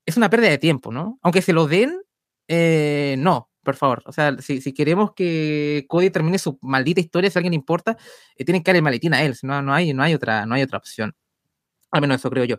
[0.06, 1.20] es una pérdida de tiempo, ¿no?
[1.22, 2.00] Aunque se lo den,
[2.48, 4.04] eh, no, por favor.
[4.06, 7.58] O sea, si, si, queremos que Cody termine su maldita historia, si a alguien le
[7.58, 7.98] importa,
[8.36, 10.56] eh, tienen que darle el maletín a él, no, no, hay, no, hay otra, no
[10.56, 11.16] hay otra opción.
[11.92, 12.58] Al menos eso creo yo.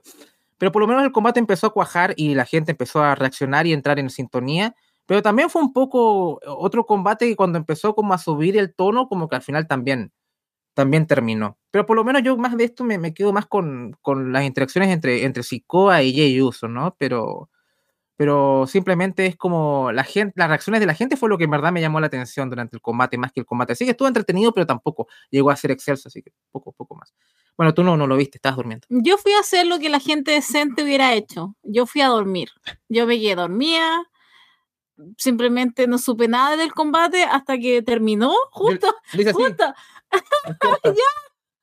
[0.58, 3.66] Pero por lo menos el combate empezó a cuajar y la gente empezó a reaccionar
[3.66, 4.74] y entrar en sintonía.
[5.06, 9.08] Pero también fue un poco otro combate que cuando empezó como a subir el tono,
[9.08, 10.12] como que al final también,
[10.74, 11.58] también terminó.
[11.70, 14.44] Pero por lo menos yo más de esto me, me quedo más con, con, las
[14.44, 16.96] interacciones entre, entre Sikoa y Jay Uso, ¿no?
[16.98, 17.50] Pero,
[18.16, 21.52] pero simplemente es como la gente, las reacciones de la gente fue lo que en
[21.52, 23.74] verdad me llamó la atención durante el combate, más que el combate.
[23.74, 27.14] Así que estuvo entretenido, pero tampoco llegó a ser excelso, así que poco, poco más.
[27.58, 28.86] Bueno, tú no, no lo viste, estabas durmiendo.
[28.88, 31.56] Yo fui a hacer lo que la gente decente hubiera hecho.
[31.64, 32.50] Yo fui a dormir.
[32.88, 34.04] Yo me quedé dormida.
[35.16, 38.32] Simplemente no supe nada del combate hasta que terminó.
[38.52, 38.94] Justo.
[39.32, 39.74] Justo.
[40.84, 40.92] ya.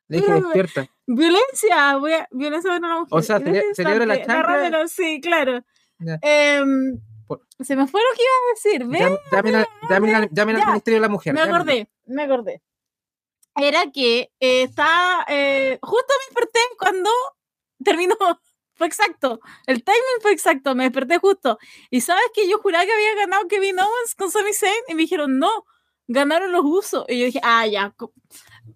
[0.10, 0.88] Le dije, despierta.
[1.08, 1.96] Violencia.
[1.96, 3.18] Voy a, violencia de una mujer.
[3.18, 4.88] O sea, se, se libra la chancla.
[4.90, 5.64] Sí, claro.
[6.22, 6.62] Eh,
[7.62, 8.86] se me fue lo que iba a decir.
[8.86, 10.30] ¿ves?
[10.32, 11.34] Llamen al Ministerio de la Mujer.
[11.34, 12.62] Me acordé, me acordé.
[13.56, 15.26] Era que eh, está.
[15.28, 17.10] Eh, justo me desperté cuando
[17.84, 18.16] terminó.
[18.76, 19.40] Fue exacto.
[19.68, 20.76] El timing fue exacto.
[20.76, 21.58] Me desperté justo.
[21.90, 24.84] Y sabes que yo juraba que había ganado Kevin Owens con Sami Zayn.
[24.90, 25.66] Y me dijeron, no,
[26.08, 27.06] ganaron los usos.
[27.08, 27.96] Y yo dije, ah, ya.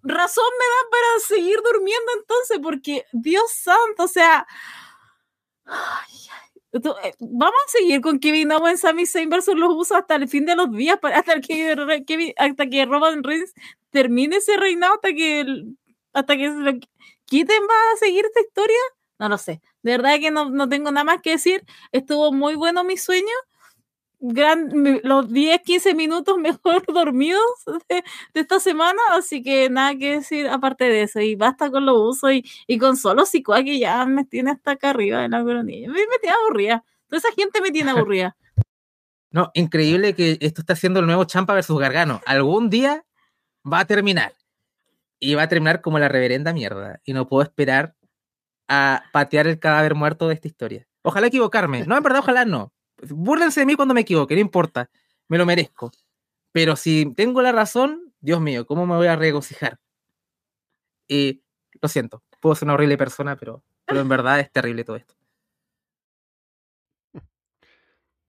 [0.02, 4.46] Razón me da para seguir durmiendo entonces, porque Dios santo, o sea.
[5.66, 6.49] Ay, ay.
[6.72, 10.54] Vamos a seguir con Kevin Owens, Sami Zayn versus los usos hasta el fin de
[10.54, 13.52] los días, para, hasta, que, Kevin, hasta que Roman Reigns
[13.90, 15.44] termine ese reinado, hasta que,
[16.12, 16.72] hasta que se lo
[17.24, 18.78] quiten, va a seguir esta historia.
[19.18, 19.60] No lo sé.
[19.82, 21.64] De verdad que no, no tengo nada más que decir.
[21.92, 23.26] Estuvo muy bueno mi sueño.
[24.22, 24.70] Gran,
[25.02, 27.40] los 10, 15 minutos mejor dormidos
[27.88, 28.04] de,
[28.34, 31.20] de, esta semana, así que nada que decir aparte de eso.
[31.20, 34.72] Y basta con los usos y, y con solo Sikoa que ya me tiene hasta
[34.72, 35.88] acá arriba en la coronilla.
[35.88, 36.84] Me, me tiene aburrida.
[37.08, 38.36] Toda esa gente me tiene aburrida.
[39.32, 42.20] No, increíble que esto está haciendo el nuevo Champa versus Gargano.
[42.26, 43.04] Algún día
[43.64, 44.32] va a terminar.
[45.20, 47.00] Y va a terminar como la reverenda mierda.
[47.04, 47.94] Y no puedo esperar
[48.66, 50.88] a patear el cadáver muerto de esta historia.
[51.02, 51.86] Ojalá equivocarme.
[51.86, 52.72] No, en verdad, ojalá no.
[53.08, 54.90] Búrlense de mí cuando me equivoque, no importa.
[55.28, 55.92] Me lo merezco.
[56.52, 59.78] Pero si tengo la razón, Dios mío, ¿cómo me voy a regocijar?
[61.08, 61.42] Y
[61.80, 65.14] lo siento, puedo ser una horrible persona, pero, pero en verdad es terrible todo esto.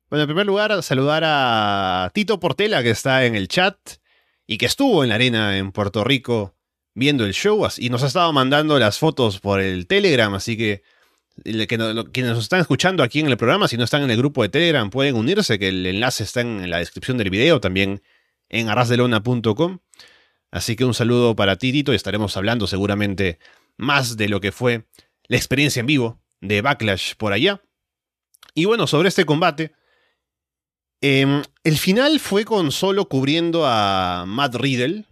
[0.09, 3.77] Bueno, en primer lugar, saludar a Tito Portela, que está en el chat
[4.45, 6.53] y que estuvo en la arena en Puerto Rico
[6.93, 10.83] viendo el show y nos ha estado mandando las fotos por el Telegram, así que,
[11.43, 14.17] que no, quienes nos están escuchando aquí en el programa, si no están en el
[14.17, 18.01] grupo de Telegram, pueden unirse, que el enlace está en la descripción del video, también
[18.49, 19.79] en arrasdelona.com.
[20.51, 23.39] Así que un saludo para ti, Tito, y estaremos hablando seguramente
[23.77, 24.85] más de lo que fue
[25.27, 27.61] la experiencia en vivo de Backlash por allá.
[28.53, 29.73] Y bueno, sobre este combate,
[30.99, 35.05] eh, el final fue con solo cubriendo a Matt Riddle,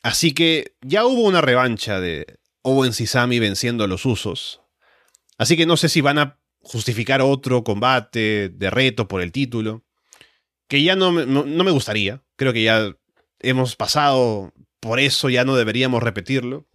[0.00, 4.60] Así que ya hubo una revancha de, Owens y Sami venciendo a los usos.
[5.38, 9.84] Así que no sé si van a justificar otro combate de reto por el título.
[10.68, 12.22] Que ya no, no, me gustaría.
[12.36, 12.94] Creo que ya
[13.38, 16.66] hemos pasado por eso, ya no deberíamos repetirlo.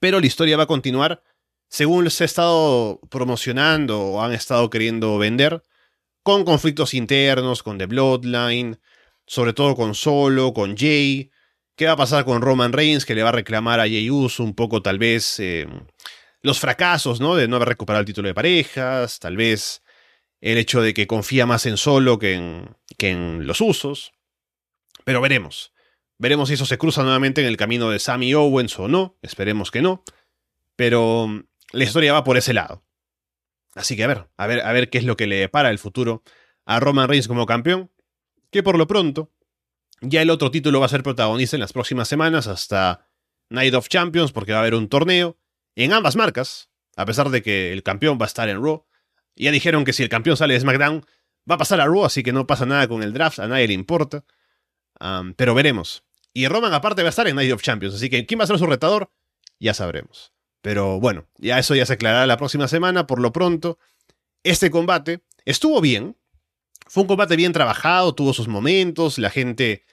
[0.00, 1.22] Pero la historia va a continuar
[1.68, 5.62] según se ha estado promocionando o han estado queriendo vender,
[6.22, 8.78] con conflictos internos, con The Bloodline,
[9.26, 11.30] sobre todo con Solo, con Jay.
[11.76, 14.42] ¿Qué va a pasar con Roman Reigns, que le va a reclamar a Jay Uso
[14.42, 15.66] un poco, tal vez, eh,
[16.46, 17.34] los fracasos, ¿no?
[17.34, 19.82] De no haber recuperado el título de parejas, tal vez
[20.40, 24.12] el hecho de que confía más en Solo que en, que en los usos.
[25.04, 25.72] Pero veremos.
[26.18, 29.18] Veremos si eso se cruza nuevamente en el camino de Sammy Owens o no.
[29.22, 30.04] Esperemos que no.
[30.76, 32.84] Pero la historia va por ese lado.
[33.74, 35.80] Así que a ver, a ver, a ver qué es lo que le depara el
[35.80, 36.22] futuro
[36.64, 37.90] a Roman Reigns como campeón.
[38.52, 39.32] Que por lo pronto,
[40.00, 43.08] ya el otro título va a ser protagonista en las próximas semanas hasta
[43.50, 45.38] Night of Champions, porque va a haber un torneo
[45.84, 48.84] en ambas marcas, a pesar de que el campeón va a estar en Raw.
[49.36, 51.04] Ya dijeron que si el campeón sale de SmackDown,
[51.48, 53.68] va a pasar a Raw, así que no pasa nada con el draft, a nadie
[53.68, 54.24] le importa.
[55.36, 56.02] pero veremos.
[56.32, 58.46] Y Roman aparte va a estar en Night of Champions, así que ¿quién va a
[58.46, 59.10] ser su retador?
[59.58, 60.32] Ya sabremos.
[60.62, 63.06] Pero bueno, ya eso ya se aclarará la próxima semana.
[63.06, 63.78] Por lo pronto,
[64.42, 66.16] este combate estuvo bien.
[66.88, 69.84] Fue un combate bien trabajado, tuvo sus momentos, la gente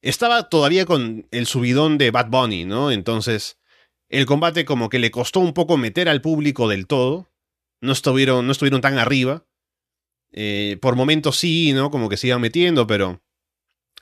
[0.00, 2.90] estaba todavía con el subidón de Bad Bunny, ¿no?
[2.90, 3.57] Entonces,
[4.08, 7.30] el combate como que le costó un poco meter al público del todo.
[7.80, 9.46] No estuvieron, tan arriba.
[10.32, 11.90] Eh, por momentos sí, ¿no?
[11.90, 13.22] Como que se iban metiendo, pero...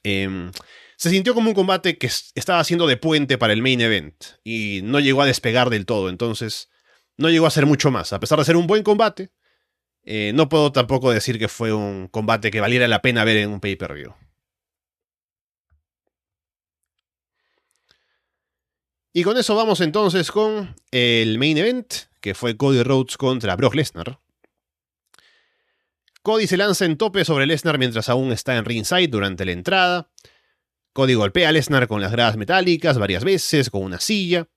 [0.03, 0.53] Em,
[0.97, 4.81] se sintió como un combate que estaba haciendo de puente para el main event y
[4.83, 6.71] no llegó a despegar del todo, entonces
[7.19, 8.13] no llegó a ser mucho más.
[8.13, 9.31] A pesar de ser un buen combate,
[10.05, 13.51] eh, no puedo tampoco decir que fue un combate que valiera la pena ver en
[13.51, 14.15] un pay-per-view.
[19.19, 21.91] Y con eso vamos entonces con el main event,
[22.21, 24.21] que fue Cody Rhodes contra Brock Lesnar.
[26.21, 30.11] Cody se lanza en tope sobre Lesnar mientras aún está en ringside durante la entrada.
[30.93, 34.49] Cody golpea a Lesnar con las gradas metálicas varias veces, con una silla.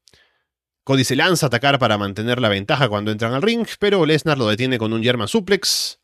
[0.83, 4.37] Cody se lanza a atacar para mantener la ventaja cuando entran al ring, pero Lesnar
[4.37, 6.01] lo detiene con un German suplex.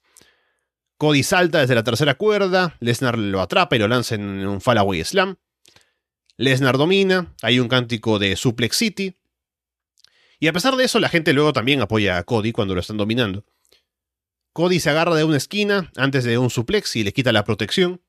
[0.97, 5.03] Cody salta desde la tercera cuerda, Lesnar lo atrapa y lo lanza en un fallaway
[5.03, 5.35] slam.
[6.37, 9.15] Lesnar domina, hay un cántico de Suplex City.
[10.39, 12.97] Y a pesar de eso, la gente luego también apoya a Cody cuando lo están
[12.97, 13.45] dominando.
[14.51, 18.01] Cody se agarra de una esquina antes de un suplex y le quita la protección.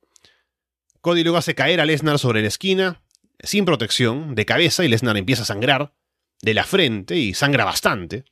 [1.00, 3.02] Cody luego hace caer a Lesnar sobre la esquina,
[3.40, 5.92] sin protección, de cabeza, y Lesnar empieza a sangrar
[6.42, 8.24] de la frente y sangra bastante.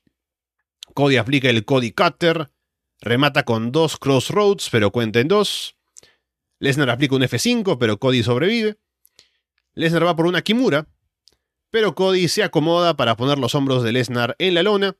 [0.92, 2.50] Cody aplica el Cody Cutter,
[3.00, 5.76] remata con dos Crossroads, pero cuenta en dos.
[6.58, 8.78] Lesnar aplica un F5, pero Cody sobrevive.
[9.74, 10.86] Lesnar va por una Kimura,
[11.70, 14.96] pero Cody se acomoda para poner los hombros de Lesnar en la lona.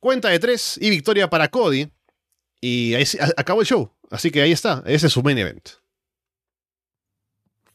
[0.00, 1.90] Cuenta de tres y victoria para Cody.
[2.60, 3.04] Y ahí
[3.36, 3.92] acabó el show.
[4.10, 5.68] Así que ahí está, ese es su main event.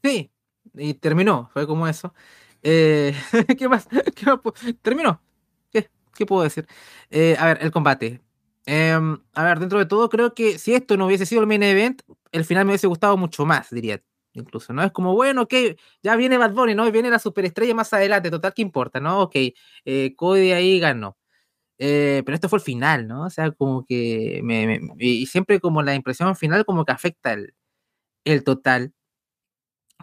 [0.04, 0.32] Sí,
[0.76, 2.14] y terminó, fue como eso.
[2.62, 3.16] Eh,
[3.58, 3.88] ¿Qué más?
[4.16, 4.40] ¿Qué más?
[4.82, 5.22] Terminó.
[5.72, 6.68] ¿Qué, ¿Qué, puedo decir?
[7.10, 8.22] Eh, a ver, el combate.
[8.66, 11.64] Em, a ver, dentro de todo, creo que si esto no hubiese sido el main
[11.64, 14.02] event, el final me hubiese gustado mucho más, diría.
[14.36, 14.84] Incluso, ¿no?
[14.84, 15.54] Es como, bueno, ok,
[16.04, 16.92] ya viene Bad Bunny, ¿no?
[16.92, 19.22] Viene la superestrella más adelante, total, ¿qué importa, no?
[19.22, 19.36] Ok,
[19.86, 21.18] eh, Cody ahí ganó.
[21.78, 23.26] pero esto fue el final, ¿no?
[23.26, 28.44] O sea, como que me, y siempre como la impresión final como que afecta el,
[28.46, 28.94] total.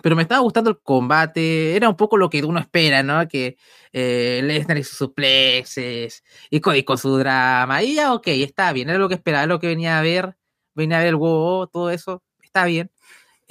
[0.03, 3.29] Pero me estaba gustando el combate, era un poco lo que uno espera, ¿no?
[3.29, 3.57] Que
[3.93, 8.89] eh, Lesnar y sus suplexes, y Cody con su drama, y ya, ok, está bien,
[8.89, 10.37] era lo que esperaba, lo que venía a ver,
[10.75, 12.91] venía a ver el huevo, todo eso, está bien.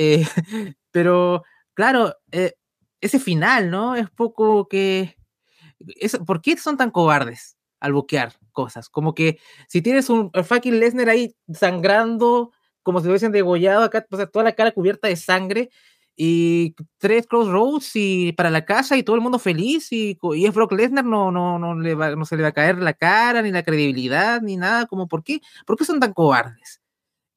[0.01, 0.25] Eh,
[0.91, 1.43] pero,
[1.73, 2.53] claro, eh,
[3.01, 3.95] ese final, ¿no?
[3.95, 5.15] Es poco que...
[5.99, 8.89] Es, ¿Por qué son tan cobardes al buquear cosas?
[8.89, 12.51] Como que si tienes un fucking Lesnar ahí sangrando,
[12.83, 15.69] como si lo hubiesen degollado acá, toda la cara cubierta de sangre,
[16.15, 20.53] y tres crossroads y para la casa y todo el mundo feliz y, y es
[20.53, 23.49] Brock Lesnar no, no, no, le no se le va a caer la cara ni
[23.51, 25.39] la credibilidad ni nada como ¿por qué?
[25.65, 26.80] ¿por qué son tan cobardes?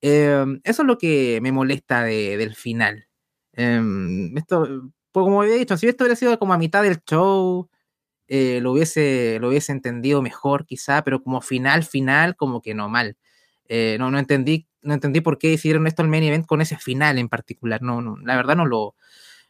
[0.06, 3.06] Em, eso es lo que me molesta de, del final
[3.54, 4.66] em, esto
[5.12, 7.70] pues como había dicho si esto hubiera sido como a mitad del show
[8.28, 12.88] eh, lo, hubiese, lo hubiese entendido mejor quizá pero como final final como que no
[12.88, 13.16] mal
[13.68, 16.76] eh, no, no entendí no entendí por qué hicieron esto al main event con ese
[16.76, 17.82] final en particular.
[17.82, 18.94] No, no, la verdad no lo,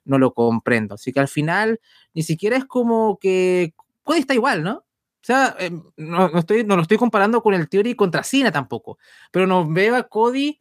[0.04, 0.94] no lo comprendo.
[0.94, 1.80] Así que al final
[2.14, 3.74] ni siquiera es como que
[4.04, 4.84] Cody está igual, ¿no?
[5.24, 8.98] O sea, eh, no, estoy, no lo estoy comparando con el Theory contra Cena tampoco,
[9.32, 10.60] pero nos veo a Cody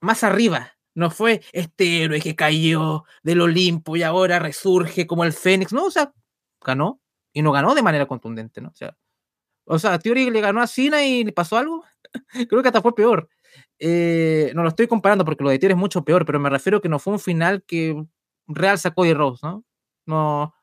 [0.00, 0.74] más arriba.
[0.94, 5.72] No fue este héroe que cayó del Olimpo y ahora resurge como el Fénix.
[5.72, 6.12] No, o sea,
[6.60, 7.00] ganó,
[7.32, 8.68] y no ganó de manera contundente, ¿no?
[8.68, 8.96] O sea,
[9.64, 11.84] o sea Theory le ganó a Cena y le pasó algo.
[12.48, 13.28] Creo que hasta fue peor.
[13.80, 16.80] Eh, no lo estoy comparando porque lo de Theory es mucho peor, pero me refiero
[16.80, 18.00] que no fue un final que
[18.46, 19.64] real sacó de Rose, ¿no?
[20.06, 20.54] No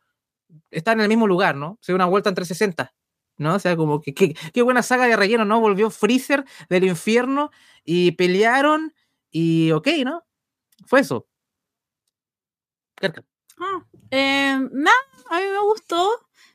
[0.71, 1.77] está en el mismo lugar, ¿no?
[1.81, 2.93] Se dio una vuelta en 360.
[3.37, 3.55] ¿No?
[3.55, 5.59] O sea, como que qué buena saga de relleno, ¿no?
[5.59, 7.51] Volvió Freezer del infierno
[7.83, 8.93] y pelearon
[9.31, 10.23] y ok, ¿no?
[10.85, 11.27] Fue eso.
[13.59, 14.97] Ah, eh, nada,
[15.29, 16.09] a mí me gustó,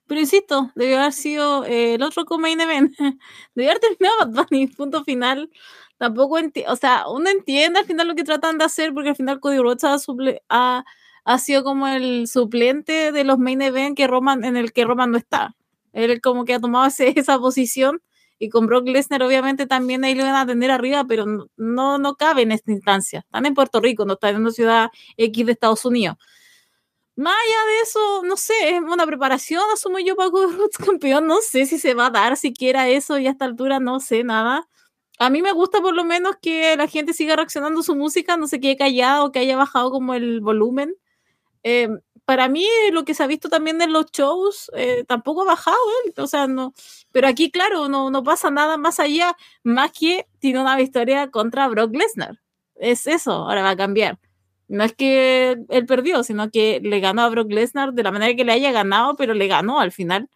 [0.06, 2.94] pero insisto, debió haber sido eh, el otro main event.
[3.54, 5.50] debió haber terminado Bad Bunny, punto final.
[5.98, 6.36] Tampoco
[6.68, 9.58] o sea, uno entiende al final lo que tratan de hacer, porque al final Cody
[9.58, 10.84] Rhodes ha,
[11.24, 15.12] ha, sido como el suplente de los main event que Roman, en el que Roman
[15.12, 15.54] no está.
[15.92, 18.02] Él como que ha tomado esa posición
[18.38, 21.26] y con Brock Lesnar obviamente también ahí lo van a tener arriba, pero
[21.56, 23.20] no, no cabe en esta instancia.
[23.20, 26.16] Están en Puerto Rico, no están en una ciudad X de Estados Unidos.
[27.14, 31.40] Más allá de eso, no sé, es una preparación, asumo yo para Roots campeón, no
[31.40, 34.66] sé si se va a dar siquiera eso y a esta altura no sé nada.
[35.18, 38.36] A mí me gusta por lo menos que la gente siga reaccionando a su música,
[38.36, 40.94] no se quede callado o que haya bajado como el volumen.
[41.62, 41.88] Eh,
[42.24, 45.76] para mí lo que se ha visto también en los shows eh, tampoco ha bajado
[46.04, 46.72] él, o sea, no,
[47.12, 51.68] pero aquí claro, no, no pasa nada más allá, más que tiene una victoria contra
[51.68, 52.40] Brock Lesnar.
[52.76, 54.18] Es eso, ahora va a cambiar.
[54.68, 58.34] No es que él perdió, sino que le ganó a Brock Lesnar de la manera
[58.34, 60.30] que le haya ganado, pero le ganó al final.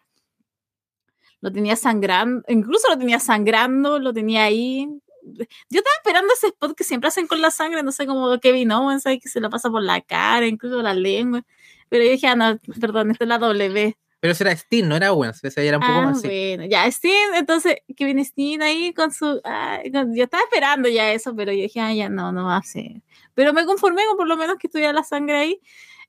[1.41, 4.87] Lo tenía sangrando, incluso lo tenía sangrando, lo tenía ahí.
[5.23, 8.71] Yo estaba esperando ese spot que siempre hacen con la sangre, no sé, como Kevin
[8.71, 11.43] Owens, que se lo pasa por la cara, incluso la lengua.
[11.89, 13.97] Pero yo dije, ah, no, perdón, esta es la W.
[14.19, 16.21] Pero ese era Steen, no era Owens, ese era un poco ah, más.
[16.23, 19.25] Bueno, ya Steen, entonces Kevin Steen ahí con su.
[19.35, 23.03] yo estaba esperando ya eso, pero yo dije, ah, ya no, no va a ser.
[23.35, 25.61] Pero me conformé con por lo menos que estuviera la sangre ahí.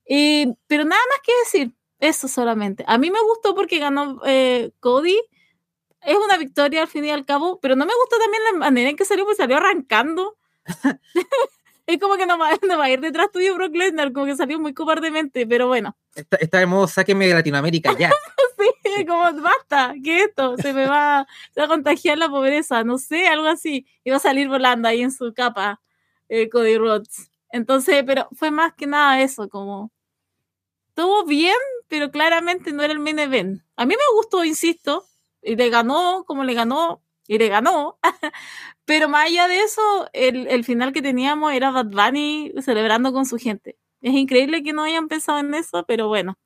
[0.07, 2.85] Y, pero nada más que decir, eso solamente.
[2.87, 5.19] A mí me gustó porque ganó eh, Cody.
[6.01, 8.89] Es una victoria al fin y al cabo, pero no me gustó también la manera
[8.89, 10.39] en que salió, pues salió arrancando.
[11.89, 14.37] es como que no va, no va, a ir detrás tuyo Brock Lesnar, como que
[14.37, 15.97] salió muy cobardemente, pero bueno.
[16.15, 18.11] Está, está de modo, sáqueme de Latinoamérica ya.
[18.85, 20.59] sí, como basta, ¿qué esto?
[20.59, 23.87] Se me va, se va a contagiar la pobreza, no sé, algo así.
[24.05, 25.81] Y va a salir volando ahí en su capa,
[26.29, 27.31] eh, Cody Rhodes.
[27.51, 29.91] Entonces, pero fue más que nada eso, como
[30.89, 31.57] estuvo bien,
[31.89, 33.63] pero claramente no era el main event.
[33.77, 35.07] A mí me gustó, insisto,
[35.41, 37.99] y le ganó como le ganó, y le ganó.
[38.89, 43.27] Pero más allá de eso, el, el, final que teníamos era Bad Bunny celebrando con
[43.27, 43.77] su gente.
[44.01, 46.39] Es increíble que no hayan pensado en eso, pero bueno,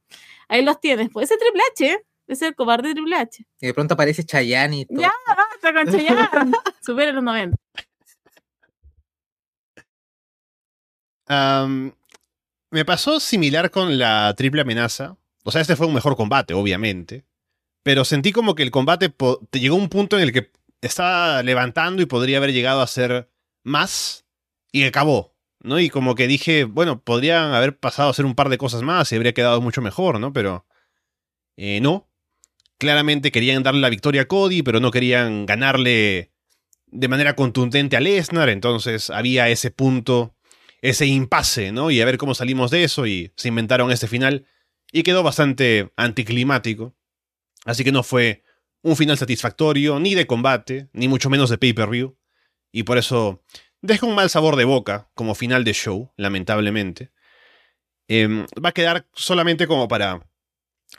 [0.48, 1.08] ahí los tienes.
[1.10, 2.34] Puede ser Triple H, ¿eh?
[2.34, 3.46] ser el cobarde Triple H.
[3.60, 5.00] Y de pronto aparece Chayanne y todo.
[5.00, 6.52] Ya, basta con Chayanne.
[6.84, 7.56] Supera los 90.
[11.28, 11.92] Um,
[12.72, 15.16] me pasó similar con la triple amenaza.
[15.44, 17.24] O sea, este fue un mejor combate, obviamente.
[17.84, 19.14] Pero sentí como que el combate
[19.52, 20.50] llegó a un punto en el que
[20.82, 23.30] estaba levantando y podría haber llegado a ser
[23.62, 24.26] más
[24.72, 25.78] y acabó, ¿no?
[25.78, 29.10] Y como que dije, bueno, podrían haber pasado a hacer un par de cosas más
[29.12, 30.32] y habría quedado mucho mejor, ¿no?
[30.32, 30.66] Pero
[31.56, 32.08] eh, no.
[32.78, 36.32] Claramente querían darle la victoria a Cody, pero no querían ganarle
[36.86, 40.34] de manera contundente a Lesnar, entonces había ese punto,
[40.82, 41.92] ese impasse, ¿no?
[41.92, 44.46] Y a ver cómo salimos de eso y se inventaron este final
[44.90, 46.94] y quedó bastante anticlimático.
[47.64, 48.41] Así que no fue
[48.82, 52.16] un final satisfactorio, ni de combate, ni mucho menos de pay-per-view,
[52.72, 53.42] y por eso
[53.80, 57.10] deja un mal sabor de boca como final de show, lamentablemente.
[58.08, 60.26] Em, va a quedar solamente como para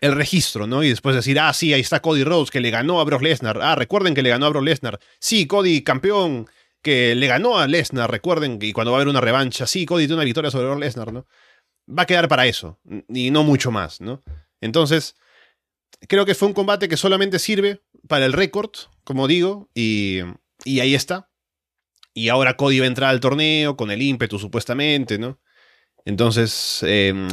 [0.02, 0.84] el registro, ¿no?
[0.84, 3.60] Y después decir, ah, sí, ahí está Cody Rhodes que le ganó a Brock Lesnar.
[3.62, 5.00] Ah, recuerden que le ganó a Brock Lesnar.
[5.20, 6.48] Sí, Cody campeón
[6.82, 8.10] que le ganó a Lesnar.
[8.10, 10.80] Recuerden que cuando va a haber una revancha, sí, Cody tiene una victoria sobre Brock
[10.80, 11.28] Lesnar, ¿no?
[11.88, 12.80] Va a quedar para eso,
[13.10, 14.24] y no mucho más, ¿no?
[14.62, 15.16] Entonces,
[16.08, 18.72] creo que fue un combate que solamente sirve para el récord,
[19.04, 20.20] como digo, y,
[20.64, 21.30] y ahí está.
[22.14, 25.40] Y ahora Cody va a entrar al torneo con el ímpetu, supuestamente, ¿no?
[26.06, 27.28] Entonces, em,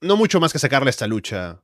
[0.00, 1.62] no mucho más que sacarle a esta lucha,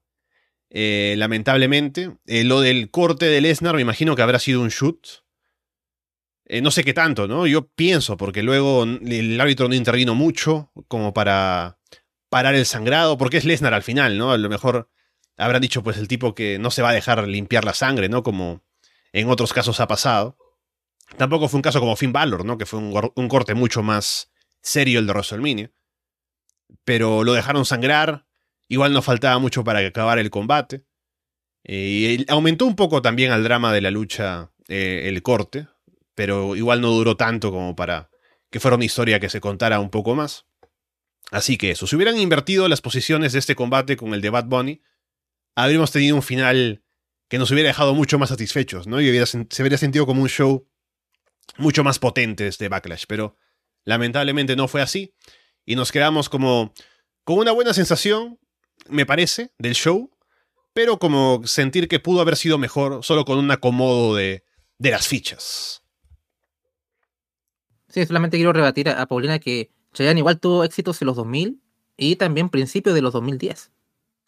[0.71, 2.17] eh, lamentablemente.
[2.27, 5.25] Eh, lo del corte de Lesnar, me imagino que habrá sido un shoot.
[6.47, 7.47] Eh, no sé qué tanto, ¿no?
[7.47, 11.79] Yo pienso, porque luego el árbitro no intervino mucho como para
[12.29, 14.33] parar el sangrado, porque es Lesnar al final, ¿no?
[14.33, 14.91] A lo mejor
[15.37, 18.22] habrán dicho pues el tipo que no se va a dejar limpiar la sangre, ¿no?
[18.22, 18.62] Como
[19.12, 20.37] en otros casos ha pasado.
[21.16, 22.59] Tampoco fue un caso como Finn Balor, ¿no?
[22.59, 24.32] Que fue un, corte mucho más
[24.62, 25.72] serio el de WrestleMania.
[26.85, 28.26] Pero lo dejaron sangrar.
[28.68, 30.85] Igual no faltaba mucho para acabar el combate.
[31.64, 35.68] Eh, y aumentó un poco también al drama de la lucha eh, el corte.
[36.14, 38.11] Pero igual no duró tanto como para
[38.51, 40.47] que fuera una historia que se contara un poco más.
[41.30, 44.45] Así que eso, si hubieran invertido las posiciones de este combate con el de Bad
[44.45, 44.82] Bunny,
[45.55, 46.83] habríamos tenido un final
[47.29, 49.01] que nos hubiera dejado mucho más satisfechos, ¿no?
[49.01, 50.67] Y hubiera, se hubiera sentido como un show
[51.59, 53.37] mucho más potente este Backlash, pero
[53.85, 55.15] lamentablemente no fue así
[55.65, 56.73] y nos quedamos como
[57.25, 58.39] con una buena sensación,
[58.89, 60.11] me parece, del show,
[60.73, 64.45] pero como sentir que pudo haber sido mejor solo con un acomodo de,
[64.79, 65.83] de las fichas.
[67.89, 71.61] Sí, solamente quiero rebatir a, Paulina que Chayanne igual tuvo éxitos en los 2000
[71.97, 73.71] y también principios de los 2010.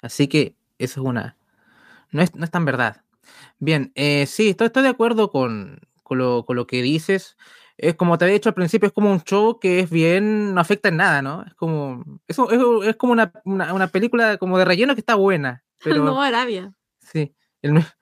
[0.03, 1.37] Así que eso es una...
[2.11, 3.03] No es, no es tan verdad.
[3.59, 7.37] Bien, eh, sí, estoy, estoy de acuerdo con, con, lo, con lo que dices
[7.79, 10.61] es como te había dicho al principio, es como un show que es bien, no
[10.61, 11.43] afecta en nada, ¿no?
[11.45, 15.63] Es como, eso es, es, como una, una, película como de relleno que está buena.
[15.85, 16.73] Pero, no, Arabia.
[17.01, 17.35] Sí.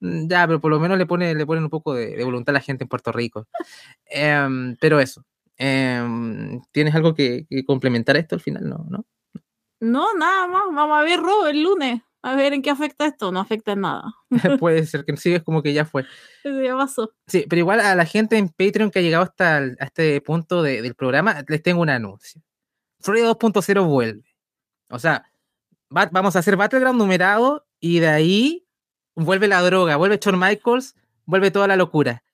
[0.00, 2.60] ya, pero por lo menos le, pone, le ponen un poco de, voluntad a la
[2.60, 3.48] gente en Puerto Rico.
[4.04, 5.24] Em, pero eso.
[5.56, 8.68] Em, ¿Tienes algo que, que, complementar a esto al final?
[8.68, 9.06] No, ¿no?
[9.80, 10.64] No, nada más.
[10.72, 13.82] Vamos a ver Rob el lunes a ver en qué afecta esto, no afecta en
[13.82, 14.12] nada.
[14.60, 16.04] Puede ser que sí, es como que ya fue.
[16.44, 17.12] ya pasó.
[17.28, 20.94] Sí, pero igual a la gente en Patreon que ha llegado hasta este punto del
[20.96, 22.42] programa, les tengo un anuncio.
[23.00, 24.36] Florida 2.0 vuelve.
[24.88, 25.30] O sea,
[25.88, 28.66] vamos a hacer Battleground numerado y de ahí
[29.14, 30.96] vuelve la droga, vuelve Shawn Michaels,
[31.26, 32.24] vuelve toda la locura.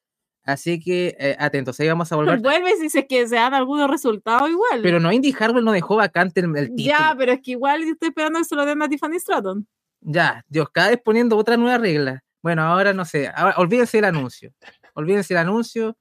[0.45, 2.41] Así que eh, atentos, ahí vamos a volver.
[2.41, 4.81] Vuelve si se que se dan algunos resultados igual.
[4.83, 6.77] Pero no, Indy Harwell no dejó vacante el, título.
[6.77, 9.67] Ya, pero es que igual estoy esperando que se lo den a Tiffany Stratton.
[10.01, 12.25] Ya, Dios, cada vez poniendo otra nueva regla.
[12.43, 14.53] Bueno, ahora no sé, olvídense el anuncio.
[14.95, 15.97] Olvídense el anuncio.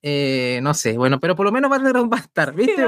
[0.00, 2.86] Eh, no sé, bueno, pero por lo menos va a estar, ¿viste?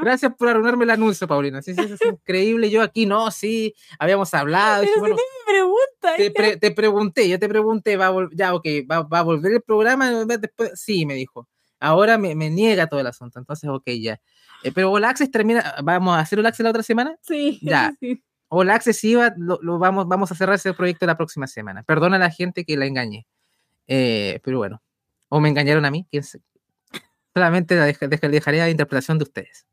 [0.00, 1.62] Gracias por arruinarme el anuncio, Paulina.
[1.62, 2.70] Sí, sí, es increíble.
[2.70, 4.84] Yo aquí no, sí, habíamos hablado.
[4.84, 6.60] Pero bueno, me pregunta.
[6.60, 10.10] Te, pregunté, yo te pregunté, va ya, ok, va, a volver el programa.
[10.26, 11.48] Después, sí, me dijo.
[11.80, 14.20] Ahora me, niega todo el asunto, entonces, ok, ya.
[14.62, 17.16] Eh, pero Access termina, ¿vamos a hacer Access la otra semana?
[17.22, 17.58] Sí.
[17.62, 17.94] Ya.
[18.00, 18.22] Sí.
[18.54, 21.84] Hola Accesiva, lo, lo, vamos, vamos a cerrar ese proyecto la próxima semana.
[21.84, 23.26] Perdona a la gente que la engañé.
[23.86, 24.82] Eh, pero bueno,
[25.34, 26.22] o me engañaron a mí, quién
[27.34, 29.66] Solamente la dejaré la interpretación de ustedes.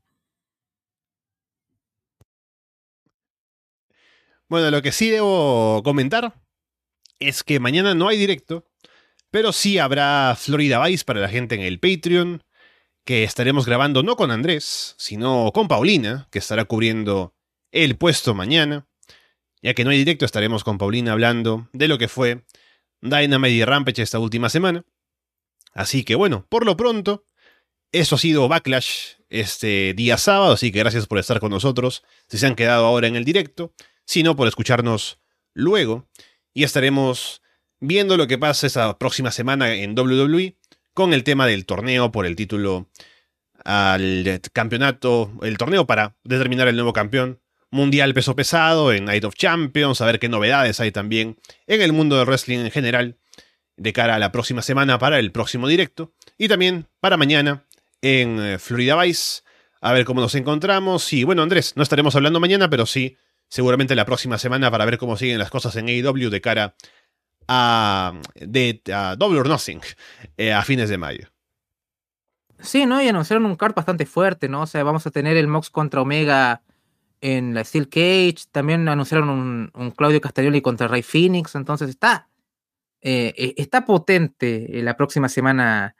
[4.48, 6.34] Bueno, lo que sí debo comentar
[7.20, 8.66] es que mañana no hay directo,
[9.32, 12.42] pero sí habrá Florida Vice para la gente en el Patreon,
[13.04, 17.36] que estaremos grabando no con Andrés, sino con Paulina, que estará cubriendo
[17.74, 18.88] el puesto mañana.
[19.62, 22.46] Ya que no hay directo, estaremos con Paulina hablando de lo que fue
[23.02, 24.86] Dynamite y Rampage esta última semana.
[25.74, 27.26] Así que bueno, por lo pronto,
[27.92, 32.38] eso ha sido Backlash este día sábado, así que gracias por estar con nosotros, si
[32.38, 33.74] se han quedado ahora en el directo,
[34.06, 35.20] si no, por escucharnos
[35.54, 36.08] luego,
[36.54, 37.42] y estaremos
[37.80, 40.58] viendo lo que pasa esa próxima semana en WWE
[40.94, 42.90] con el tema del torneo por el título
[43.64, 47.42] al campeonato, el torneo para determinar el nuevo campeón
[47.72, 51.94] Mundial Peso Pesado, en Night of Champions, a ver qué novedades hay también en el
[51.94, 53.18] mundo del wrestling en general
[53.80, 57.64] de cara a la próxima semana para el próximo directo y también para mañana
[58.02, 59.42] en eh, Florida Vice,
[59.82, 61.12] a ver cómo nos encontramos.
[61.14, 63.18] Y bueno, Andrés, no estaremos hablando mañana, pero sí,
[63.48, 66.76] seguramente la próxima semana para ver cómo siguen las cosas en AEW de cara
[67.48, 68.82] a, de,
[69.18, 69.82] Double or Nothing
[70.38, 71.28] eh, a fines de mayo.
[72.62, 73.02] Sí, ¿no?
[73.02, 74.64] Y anunciaron un card bastante fuerte, ¿no?
[74.64, 76.62] O sea, vamos a tener el Mox contra Omega
[77.22, 82.29] en la Steel Cage, también anunciaron un, Claudio Castagnoli contra Ray Phoenix, entonces está,
[83.02, 85.96] eh, eh, está potente eh, la próxima semana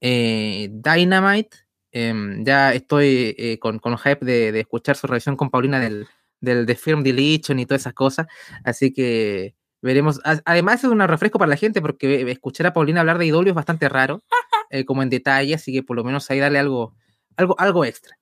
[0.00, 1.56] Dynamite.
[1.90, 6.06] Em, ya estoy con, con hype de, escuchar su revisión con Paulina del,
[6.40, 8.26] del de Film Deletion y todas esas cosas,
[8.62, 10.20] así que veremos.
[10.44, 13.54] Además es un refresco para la gente porque escuchar a Paulina hablar de IW es
[13.54, 14.22] bastante raro,
[14.86, 16.94] como en detalle, así que por lo menos ahí darle algo,
[17.36, 18.18] algo, algo extra.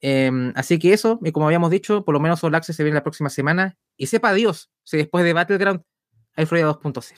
[0.00, 2.96] Em, así que eso, y como habíamos dicho, por lo menos All Access se viene
[2.96, 3.78] la próxima semana.
[3.96, 5.82] Y sepa Dios si después de Battleground
[6.36, 7.14] hay Florida 2.0.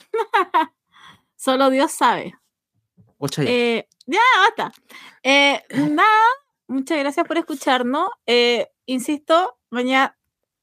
[1.35, 2.35] Solo Dios sabe.
[3.19, 3.43] ya.
[3.43, 4.73] Eh, ya, basta.
[5.23, 6.23] Eh, nada,
[6.67, 8.09] muchas gracias por escucharnos.
[8.25, 10.17] Eh, insisto, mañana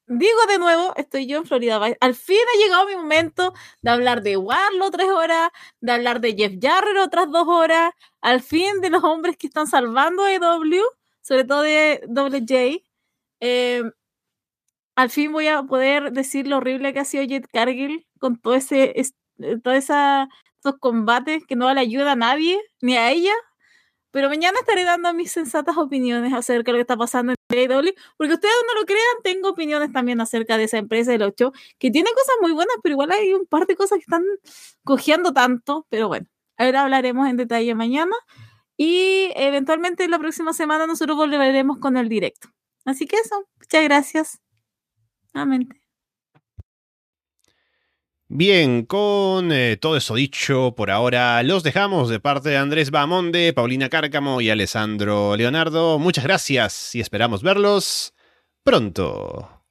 [0.06, 1.80] digo de nuevo, estoy yo en Florida.
[2.00, 5.50] Al fin ha llegado mi momento de hablar de Warlock tres horas,
[5.80, 9.66] de hablar de Jeff Jarrett otras dos horas, al fin de los hombres que están
[9.66, 10.82] salvando a EW
[11.22, 12.84] sobre todo de Double J.
[13.40, 13.82] Eh,
[14.94, 18.54] al fin voy a poder decir lo horrible que ha sido Jet Cargill con todo
[18.54, 19.04] ese, eh,
[19.62, 23.32] todos esos combates que no le ayuda a nadie, ni a ella.
[24.12, 27.94] Pero mañana estaré dando mis sensatas opiniones acerca de lo que está pasando en AEW,
[28.18, 31.90] porque ustedes no lo crean, tengo opiniones también acerca de esa empresa del 8, que
[31.90, 34.24] tiene cosas muy buenas, pero igual hay un par de cosas que están
[34.84, 36.26] cojeando tanto, pero bueno,
[36.58, 38.14] ahora hablaremos en detalle mañana.
[38.76, 42.48] Y eventualmente la próxima semana nosotros volveremos con el directo.
[42.84, 44.40] Así que eso, muchas gracias.
[45.34, 45.81] Nuevamente.
[48.34, 53.52] Bien, con eh, todo eso dicho, por ahora los dejamos de parte de Andrés Bamonde,
[53.52, 55.98] Paulina Cárcamo y Alessandro Leonardo.
[55.98, 58.14] Muchas gracias y esperamos verlos
[58.64, 59.61] pronto.